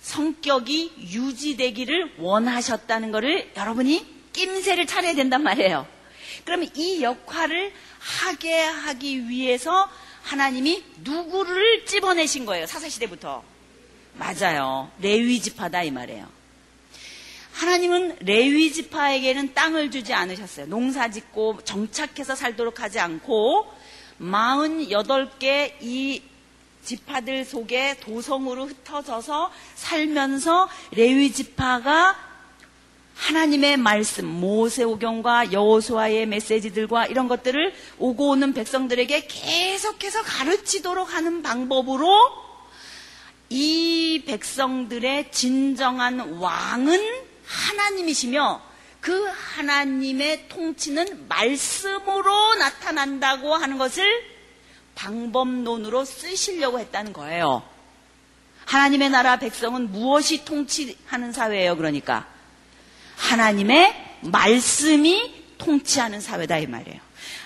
[0.00, 5.86] 성격이 유지되기를 원하셨다는 것을 여러분이 낌새를 차려야 된단 말이에요.
[6.44, 9.88] 그러면 이 역할을 하게 하기 위해서
[10.22, 12.66] 하나님이 누구를 집어내신 거예요.
[12.66, 13.42] 사사시대부터.
[14.14, 14.90] 맞아요.
[15.00, 16.28] 레위 지파다 이 말이에요.
[17.52, 20.66] 하나님은 레위 지파에게는 땅을 주지 않으셨어요.
[20.66, 23.72] 농사 짓고 정착해서 살도록 하지 않고
[24.20, 26.22] 48개 이
[26.84, 32.31] 지파들 속에 도성으로 흩어져서 살면서 레위 지파가
[33.14, 42.08] 하나님의 말씀, 모세오경과 여호수아의 메시지들과 이런 것들을 오고 오는 백성들에게 계속해서 가르치도록 하는 방법으로
[43.48, 47.00] 이 백성들의 진정한 왕은
[47.46, 48.62] 하나님이시며
[49.00, 54.04] 그 하나님의 통치는 말씀으로 나타난다고 하는 것을
[54.94, 57.62] 방법론으로 쓰시려고 했다는 거예요.
[58.64, 62.31] 하나님의 나라 백성은 무엇이 통치하는 사회예요, 그러니까?
[63.22, 67.00] 하나님의 말씀이 통치하는 사회다, 이 말이에요.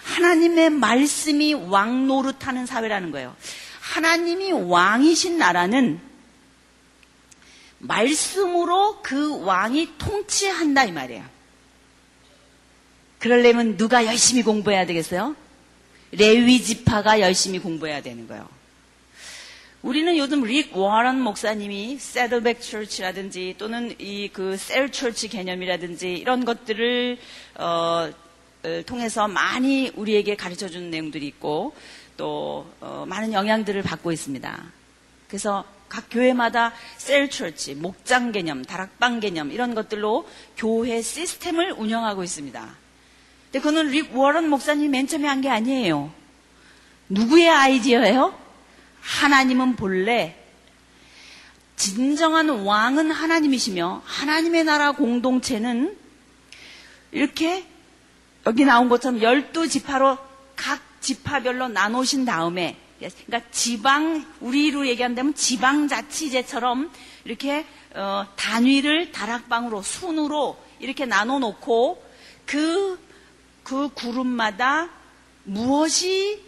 [0.05, 3.37] 하나님의 말씀이 왕 노릇하는 사회라는 거예요.
[3.81, 6.01] 하나님이 왕이신 나라는
[7.79, 11.25] 말씀으로 그 왕이 통치한다 이 말이에요.
[13.19, 15.37] 그러려면 누가 열심히 공부해야 되겠어요?
[16.13, 18.49] 레위 지파가 열심히 공부해야 되는 거예요.
[19.87, 27.17] 우리는 요즘 릭 워런 목사님이 세들백 철치라든지 또는 이 그 셀 철치 개념이라든지 이런 것들을
[27.59, 28.11] 어,
[28.65, 31.73] 어, 통해서 많이 우리에게 가르쳐 주는 내용들이 있고
[32.17, 34.65] 또 어, 많은 영향들을 받고 있습니다.
[35.29, 42.61] 그래서 각 교회마다 셀 철치, 목장 개념, 다락방 개념 이런 것들로 교회 시스템을 운영하고 있습니다.
[43.45, 46.11] 근데 그거는 릭 워런 목사님이 맨 처음에 한 게 아니에요.
[47.09, 48.46] 누구의 아이디어예요?
[49.07, 50.37] 하나님은 본래
[51.77, 55.97] 진정한 왕은 하나님이시며 하나님의 나라 공동체는
[57.13, 57.65] 이렇게
[58.47, 60.19] 여기 나온 것처럼 열두 지파로
[60.57, 66.91] 각 지파별로 나누신 다음에 그러니까 지방 우리로 얘기한다면 지방자치제처럼
[67.25, 72.03] 이렇게 어, 단위를 다락방으로 순으로 이렇게 나눠 놓고
[72.45, 72.99] 그,
[73.63, 74.89] 그 그룹마다
[75.45, 76.43] 무엇이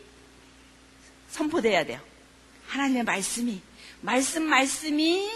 [1.29, 2.08] 선포돼야 돼요.
[2.69, 3.61] 하나님의 말씀이
[4.01, 5.29] 말씀 말씀이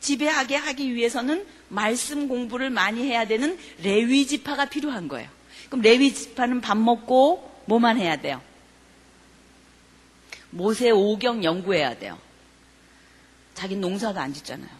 [0.00, 5.28] 지배하게 하기 위해서는 말씀 공부를 많이 해야 되는 레위 지파가 필요한 거예요.
[5.66, 8.40] 그럼 레위 지파는 밥 먹고 뭐만 해야 돼요?
[10.50, 12.18] 모세 오경 연구해야 돼요.
[13.54, 14.70] 자기 농사도 안 짓잖아요.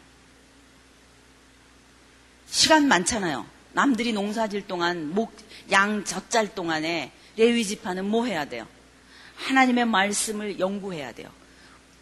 [2.47, 3.45] 시간 많잖아요.
[3.73, 5.33] 남들이 농사 질 동안 목,
[5.71, 8.67] 양 젖잘 동안에 레위 지파는 뭐 해야 돼요?
[9.37, 11.31] 하나님의 말씀을 연구해야 돼요.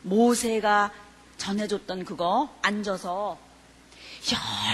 [0.07, 0.91] 모세가
[1.37, 3.39] 전해줬던 그거 앉아서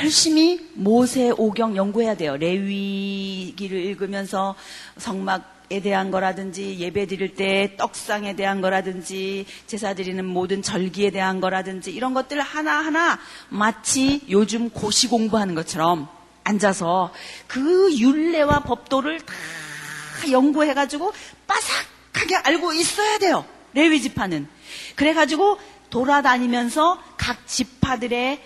[0.02, 2.36] 열심히 모세 오경 연구해야 돼요.
[2.36, 4.54] 레위기를 읽으면서
[4.98, 11.90] 성막에 대한 거라든지 예배 드릴 때 떡상에 대한 거라든지 제사 드리는 모든 절기에 대한 거라든지
[11.90, 13.18] 이런 것들 하나하나
[13.48, 16.08] 마치 요즘 고시 공부하는 것처럼
[16.44, 17.12] 앉아서
[17.46, 21.12] 그 율례와 법도를 다 연구해가지고
[21.46, 23.44] 빠삭하게 알고 있어야 돼요.
[23.74, 24.48] 레위 지파는.
[24.96, 25.58] 그래가지고
[25.90, 28.40] 돌아다니면서 각 지파들의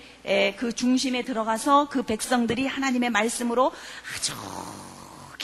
[0.56, 3.72] 그 중심에 들어가서 그 백성들이 하나님의 말씀으로
[4.14, 4.32] 아주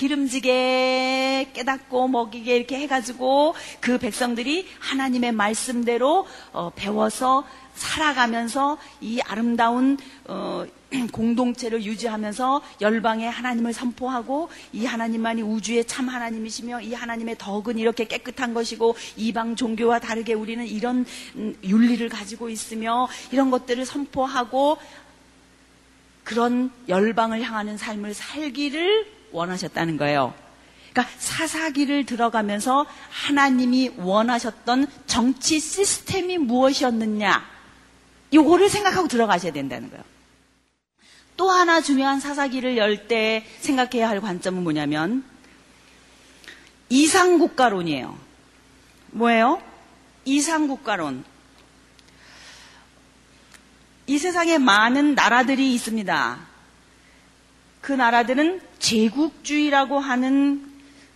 [0.03, 7.47] 기름지게 깨닫고 먹이게 이렇게 해가지고 그 백성들이 하나님의 말씀대로 어, 배워서
[7.77, 10.65] 살아가면서 이 아름다운 어,
[11.13, 18.55] 공동체를 유지하면서 열방에 하나님을 선포하고 이 하나님만이 우주의 참 하나님이시며 이 하나님의 덕은 이렇게 깨끗한
[18.55, 24.79] 것이고 이방 종교와 다르게 우리는 이런 음, 윤리를 가지고 있으며 이런 것들을 선포하고
[26.25, 30.35] 그런 열방을 향하는 삶을 살기를 원하셨다는 거예요.
[30.93, 37.45] 그러니까 사사기를 들어가면서 하나님이 원하셨던 정치 시스템이 무엇이었느냐,
[38.33, 40.05] 요거를 생각하고 들어가셔야 된다는 거예요.
[41.37, 45.25] 또 하나 중요한 사사기를 열 때 생각해야 할 관점은 뭐냐면
[46.91, 48.19] 이상국가론이에요.
[49.13, 49.63] 뭐예요?
[50.25, 51.25] 이상국가론.
[54.07, 56.52] 이 세상에 많은 나라들이 있습니다.
[57.83, 60.65] 그 나라들은 제국주의라고 하는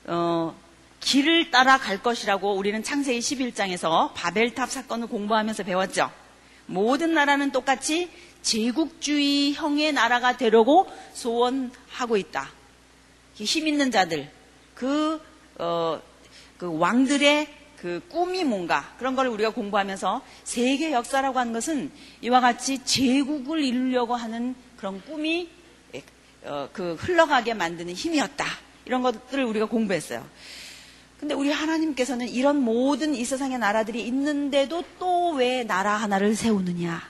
[0.05, 0.55] 어,
[0.99, 6.11] 길을 따라 갈 것이라고 우리는 창세기 11장에서 바벨탑 사건을 공부하면서 배웠죠.
[6.67, 8.11] 모든 나라는 똑같이
[8.43, 12.51] 제국주의형의 나라가 되려고 소원하고 있다.
[13.35, 14.29] 힘 있는 자들,
[14.75, 15.23] 그,
[15.59, 16.01] 어,
[16.59, 21.93] 그 왕들의 그 꿈이 뭔가 그런 걸 우리가 공부하면서 세계 역사라고 하는 것은
[22.23, 25.49] 이와 같이 제국을 이루려고 하는 그런 꿈이
[26.47, 28.45] 어, 그 흘러가게 만드는 힘이었다.
[28.85, 30.25] 이런 것들을 우리가 공부했어요.
[31.19, 37.03] 근데 우리 하나님께서는 이런 모든 이 세상의 나라들이 있는데도 또 왜 나라 하나를 세우느냐?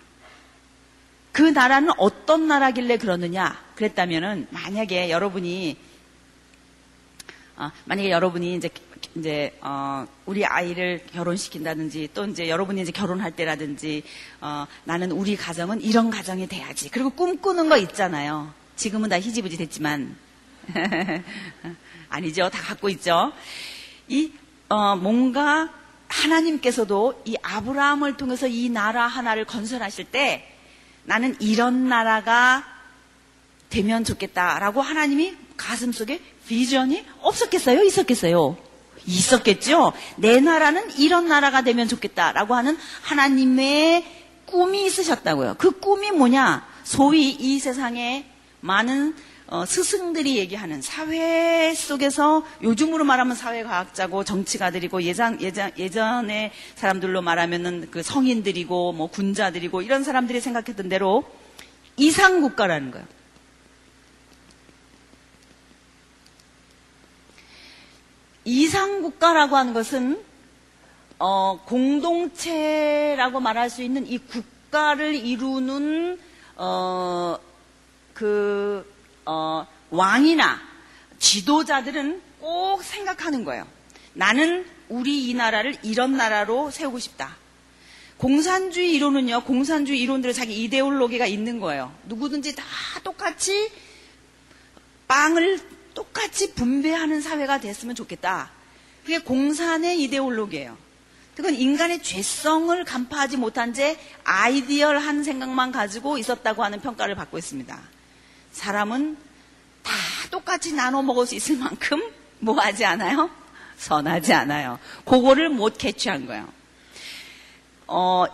[1.32, 3.62] 그 나라는 어떤 나라길래 그러느냐?
[3.76, 5.76] 그랬다면은 만약에 여러분이
[7.56, 8.68] 어, 만약에 여러분이 이제
[9.14, 14.02] 이제 어, 우리 아이를 결혼시킨다든지 또 이제 여러분이 이제 결혼할 때라든지
[14.40, 16.90] 어, 나는 우리 가정은 이런 가정이 돼야지.
[16.90, 18.52] 그리고 꿈꾸는 거 있잖아요.
[18.76, 20.16] 지금은 다 희지부지 됐지만
[22.08, 22.50] 아니죠.
[22.50, 23.32] 다 갖고 있죠.
[24.08, 24.32] 이
[24.68, 25.70] 어, 뭔가
[26.08, 30.52] 하나님께서도 이 아브라함을 통해서 이 나라 하나를 건설하실 때
[31.04, 32.64] 나는 이런 나라가
[33.70, 37.82] 되면 좋겠다라고 하나님이 가슴 속에 비전이 없었겠어요?
[37.82, 38.56] 있었겠어요?
[39.06, 39.92] 있었겠죠?
[40.16, 44.04] 내 나라는 이런 나라가 되면 좋겠다라고 하는 하나님의
[44.46, 45.56] 꿈이 있으셨다고요.
[45.58, 46.66] 그 꿈이 뭐냐?
[46.84, 48.26] 소위 이 세상에
[48.66, 49.14] 많은
[49.48, 58.02] 어, 스승들이 얘기하는 사회 속에서 요즘으로 말하면 사회과학자고 정치가들이고 예전, 예전, 예전에 사람들로 말하면은 그
[58.02, 61.24] 성인들이고 뭐 군자들이고 이런 사람들이 생각했던 대로
[61.96, 63.06] 이상국가라는 거예요.
[68.44, 70.22] 이상국가라고 하는 것은
[71.18, 76.18] 어, 공동체라고 말할 수 있는 이 국가를 이루는
[76.56, 77.38] 어,
[78.16, 78.90] 그
[79.26, 80.58] 어, 왕이나
[81.18, 83.66] 지도자들은 꼭 생각하는 거예요.
[84.14, 87.36] 나는 우리 이 나라를 이런 나라로 세우고 싶다.
[88.16, 91.94] 공산주의 이론은요, 공산주의 이론들은 자기 이데올로기가 있는 거예요.
[92.06, 92.64] 누구든지 다
[93.04, 93.70] 똑같이
[95.08, 95.60] 빵을
[95.92, 98.50] 똑같이 분배하는 사회가 됐으면 좋겠다.
[99.02, 100.78] 그게 공산의 이데올로기예요.
[101.34, 107.95] 그건 인간의 죄성을 간파하지 못한 채 아이디얼한 생각만 가지고 있었다고 하는 평가를 받고 있습니다.
[108.56, 109.16] 사람은
[109.82, 109.92] 다
[110.30, 112.02] 똑같이 나눠 먹을 수 있을 만큼
[112.38, 113.30] 뭐 하지 않아요?
[113.76, 114.78] 선하지 않아요.
[115.04, 116.48] 그거를 못 캐치한 거예요.
[117.86, 118.24] 어,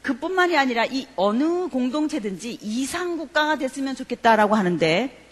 [0.00, 5.26] 그뿐만이 아니라 이 어느 공동체든지 이상 국가가 됐으면 좋겠다라고 하는데,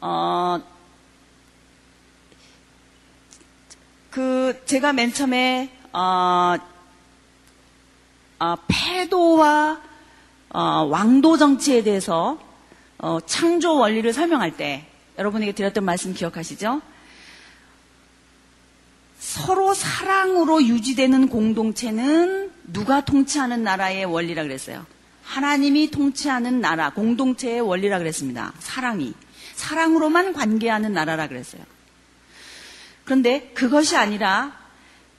[0.00, 0.60] 어,
[4.10, 6.56] 그, 제가 맨 처음에, 어,
[8.38, 9.90] 어, 패도와
[10.52, 10.60] 어,
[10.90, 12.38] 왕도 정치에 대해서
[13.02, 14.86] 어, 창조 원리를 설명할 때
[15.18, 16.82] 여러분에게 드렸던 말씀 기억하시죠?
[19.18, 24.86] 서로 사랑으로 유지되는 공동체는 누가 통치하는 나라의 원리라 그랬어요.
[25.22, 28.52] 하나님이 통치하는 나라, 공동체의 원리라 그랬습니다.
[28.58, 29.14] 사랑이.
[29.54, 31.62] 사랑으로만 관계하는 나라라 그랬어요.
[33.04, 34.58] 그런데 그것이 아니라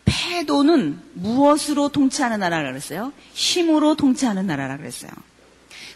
[0.05, 3.13] 패도는 무엇으로 통치하는 나라라 그랬어요?
[3.33, 5.11] 힘으로 통치하는 나라라 그랬어요.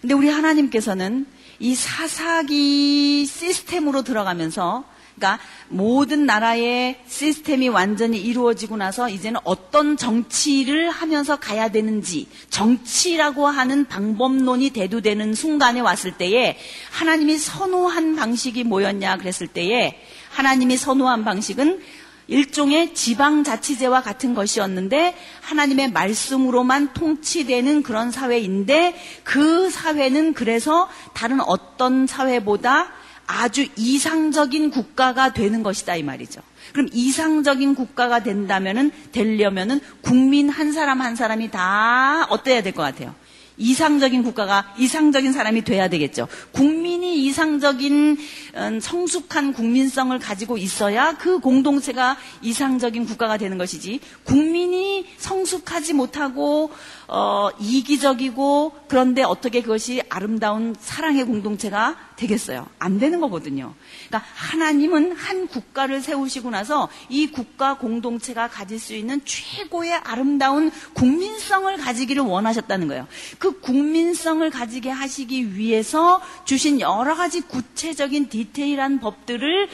[0.02, 1.26] 근데 우리 하나님께서는
[1.60, 4.84] 이 사사기 시스템으로 들어가면서
[5.16, 13.86] 그러니까 모든 나라의 시스템이 완전히 이루어지고 나서 이제는 어떤 정치를 하면서 가야 되는지 정치라고 하는
[13.86, 16.58] 방법론이 대두되는 순간에 왔을 때에
[16.92, 20.02] 하나님이 선호한 방식이 뭐였냐 그랬을 때에
[20.32, 21.82] 하나님이 선호한 방식은
[22.28, 32.88] 일종의 지방자치제와 같은 것이었는데 하나님의 말씀으로만 통치되는 그런 사회인데 그 사회는 그래서 다른 어떤 사회보다
[33.28, 36.42] 아주 이상적인 국가가 되는 것이다 이 말이죠.
[36.74, 43.16] 그럼 이상적인 국가가 된다면은 되려면은 국민 한 사람 한 사람이 다 어때야 될 것 같아요.
[43.58, 46.28] 이상적인 국가가 이상적인 사람이 돼야 되겠죠.
[46.52, 48.18] 국민이 이상적인
[48.56, 56.72] 음, 성숙한 국민성을 가지고 있어야 그 공동체가 이상적인 국가가 되는 것이지 국민이 성숙하지 못하고
[57.08, 62.68] 어, 이기적이고 그런데 어떻게 그것이 아름다운 사랑의 공동체가 되겠어요?
[62.80, 63.74] 안 되는 거거든요.
[64.08, 71.76] 그러니까 하나님은 한 국가를 세우시고 나서 이 국가 공동체가 가질 수 있는 최고의 아름다운 국민성을
[71.78, 73.08] 가지기를 원하셨다는 거예요.
[73.38, 79.68] 그 국민성을 가지게 하시기 위해서 주신 여러 가지 구체적인 디테일한 법들을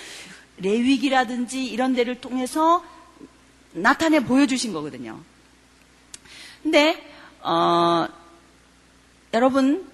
[0.57, 2.83] 레위기라든지 이런 데를 통해서
[3.73, 5.19] 나타내 보여주신 거거든요.
[6.61, 7.10] 근데
[7.43, 8.07] 어,
[9.33, 9.85] 여러분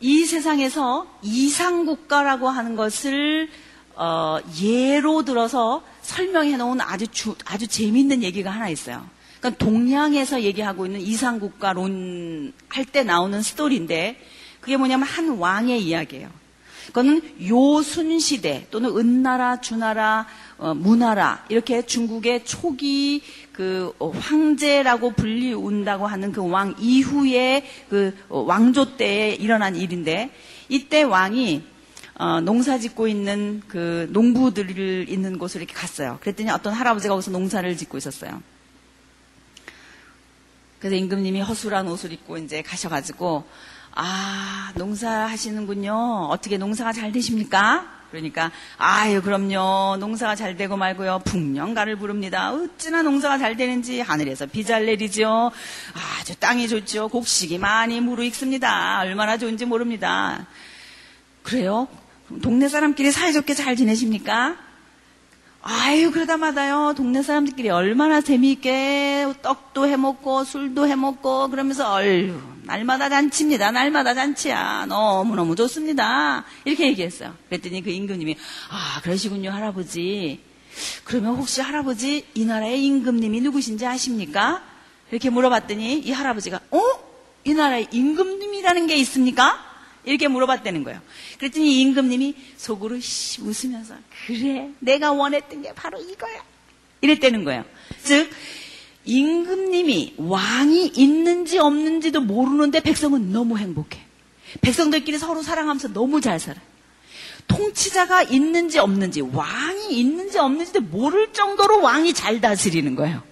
[0.00, 3.48] 이 세상에서 이상 국가라고 하는 것을
[3.94, 9.06] 어, 예로 들어서 설명해 놓은 아주 주, 아주 재미있는 얘기가 하나 있어요.
[9.38, 14.20] 그러니까 동양에서 얘기하고 있는 이상 국가론 할 때 나오는 스토리인데
[14.60, 16.30] 그게 뭐냐면 한 왕의 이야기예요.
[16.86, 20.26] 그거는 요순 시대 또는 은나라, 주나라,
[20.58, 23.22] 어, 무나라 이렇게 중국의 초기
[23.52, 30.30] 그 어, 황제라고 불리운다고 하는 그 왕 이후에 그 어, 왕조 때에 일어난 일인데
[30.68, 31.62] 이때 왕이
[32.14, 36.18] 어, 농사 짓고 있는 그 농부들 있는 곳을 이렇게 갔어요.
[36.20, 38.42] 그랬더니 어떤 할아버지가 거기서 농사를 짓고 있었어요.
[40.78, 43.44] 그래서 임금님이 허술한 옷을 입고 이제 가셔가지고
[43.94, 46.26] 아 농사 하시는군요.
[46.30, 48.01] 어떻게 농사가 잘 되십니까?
[48.12, 49.96] 그러니까 아유 그럼요.
[49.98, 51.22] 농사가 잘 되고 말고요.
[51.24, 52.52] 풍년가를 부릅니다.
[52.52, 55.50] 어찌나 농사가 잘 되는지 하늘에서 비 잘 내리죠
[56.20, 59.00] 아주 땅이 좋죠 곡식이 많이 무르익습니다.
[59.00, 60.46] 얼마나 좋은지 모릅니다.
[61.42, 61.88] 그래요?
[62.42, 64.56] 동네 사람끼리 사이좋게 잘 지내십니까
[65.64, 73.70] 아유 그러다 마다요 동네 사람들끼리 얼마나 재미있게 떡도 해먹고 술도 해먹고 그러면서 얼유 날마다 잔치입니다
[73.70, 78.36] 날마다 잔치야 너무너무 좋습니다 이렇게 얘기했어요 그랬더니 그 임금님이
[78.70, 80.40] 아 그러시군요 할아버지
[81.04, 84.62] 그러면 혹시 할아버지 이 나라의 임금님이 누구신지 아십니까?
[85.12, 86.80] 이렇게 물어봤더니 이 할아버지가 어?
[87.44, 89.71] 이 나라에 임금님이라는 게 있습니까?
[90.04, 91.00] 이렇게 물어봤다는 거예요.
[91.38, 93.94] 그랬더니 임금님이 속으로 웃으면서
[94.26, 96.44] 그래 내가 원했던 게 바로 이거야.
[97.00, 97.64] 이랬다는 거예요.
[98.02, 98.30] 즉
[99.04, 104.00] 임금님이 왕이 있는지 없는지도 모르는데 백성은 너무 행복해.
[104.60, 106.60] 백성들끼리 서로 사랑하면서 너무 잘 살아.
[107.48, 113.22] 통치자가 있는지 없는지 왕이 있는지 없는지도 모를 정도로 왕이 잘 다스리는 거예요.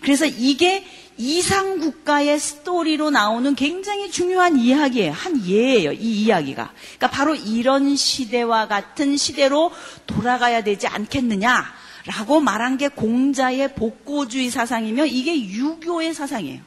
[0.00, 0.84] 그래서 이게
[1.16, 5.12] 이상 국가의 스토리로 나오는 굉장히 중요한 이야기예요.
[5.12, 5.92] 한 예예요.
[5.92, 6.72] 이 이야기가.
[6.96, 9.70] 그러니까 바로 이런 시대와 같은 시대로
[10.06, 16.60] 돌아가야 되지 않겠느냐라고 말한 게 공자의 복고주의 사상이며 이게 유교의 사상이에요.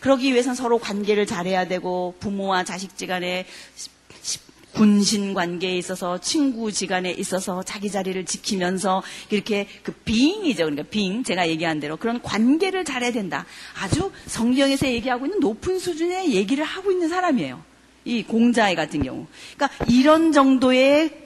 [0.00, 3.46] 그러기 위해서는 서로 관계를 잘해야 되고 부모와 자식 지간에
[4.74, 10.64] 군신 관계에 있어서 친구 지간에 있어서 자기 자리를 지키면서 이렇게 그 빙이죠.
[10.64, 13.46] 그러니까 빙 제가 얘기한 대로 그런 관계를 잘해야 된다.
[13.80, 17.62] 아주 성경에서 얘기하고 있는 높은 수준의 얘기를 하고 있는 사람이에요.
[18.04, 19.26] 이 공자의 같은 경우.
[19.56, 21.23] 그러니까 이런 정도의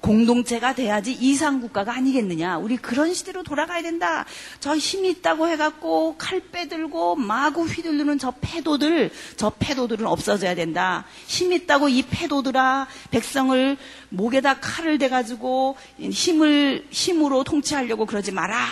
[0.00, 2.58] 공동체가 돼야지 이상 국가가 아니겠느냐.
[2.58, 4.24] 우리 그런 시대로 돌아가야 된다.
[4.60, 11.04] 저 힘이 있다고 해갖고 칼 빼들고 마구 휘두르는 저 패도들, 저 패도들은 없어져야 된다.
[11.26, 13.76] 힘 있다고 이 패도들아 백성을
[14.08, 18.66] 목에다 칼을 대가지고 힘을 힘으로 통치하려고 그러지 마라.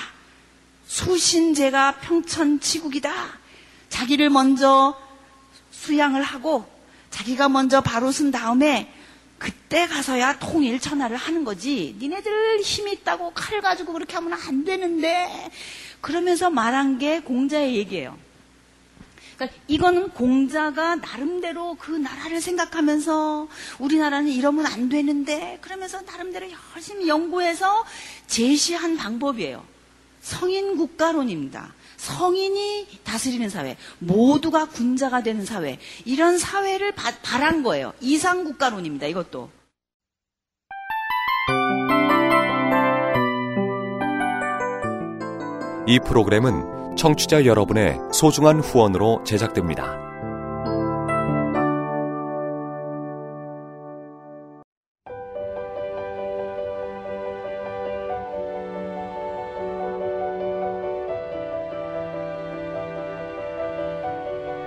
[0.87, 3.13] 수신제가 평천치국이다.
[3.89, 4.99] 자기를 먼저
[5.71, 6.67] 수양을 하고
[7.11, 8.93] 자기가 먼저 바로 쓴 다음에
[9.39, 11.97] 그때 가서야 통일 천하를 하는 거지.
[11.99, 15.51] 니네들 힘이 있다고 칼 가지고 그렇게 하면 안 되는데.
[16.01, 18.17] 그러면서 말한 게 공자의 얘기예요.
[19.37, 27.85] 그러니까 이거는 공자가 나름대로 그 나라를 생각하면서 우리나라는 이러면 안 되는데 그러면서 나름대로 열심히 연구해서
[28.27, 29.65] 제시한 방법이에요.
[30.21, 31.73] 성인 국가론입니다.
[32.05, 37.95] 성인이 다스리는 사회, 모두가 군자가 되는 사회, 이런 사회를 바, 바란 거예요.
[38.03, 39.07] 이상 국가론입니다.
[39.07, 39.49] 이것도.
[45.87, 50.04] 이 프로그램은 청취자 여러분의 소중한 후원으로 제작됩니다.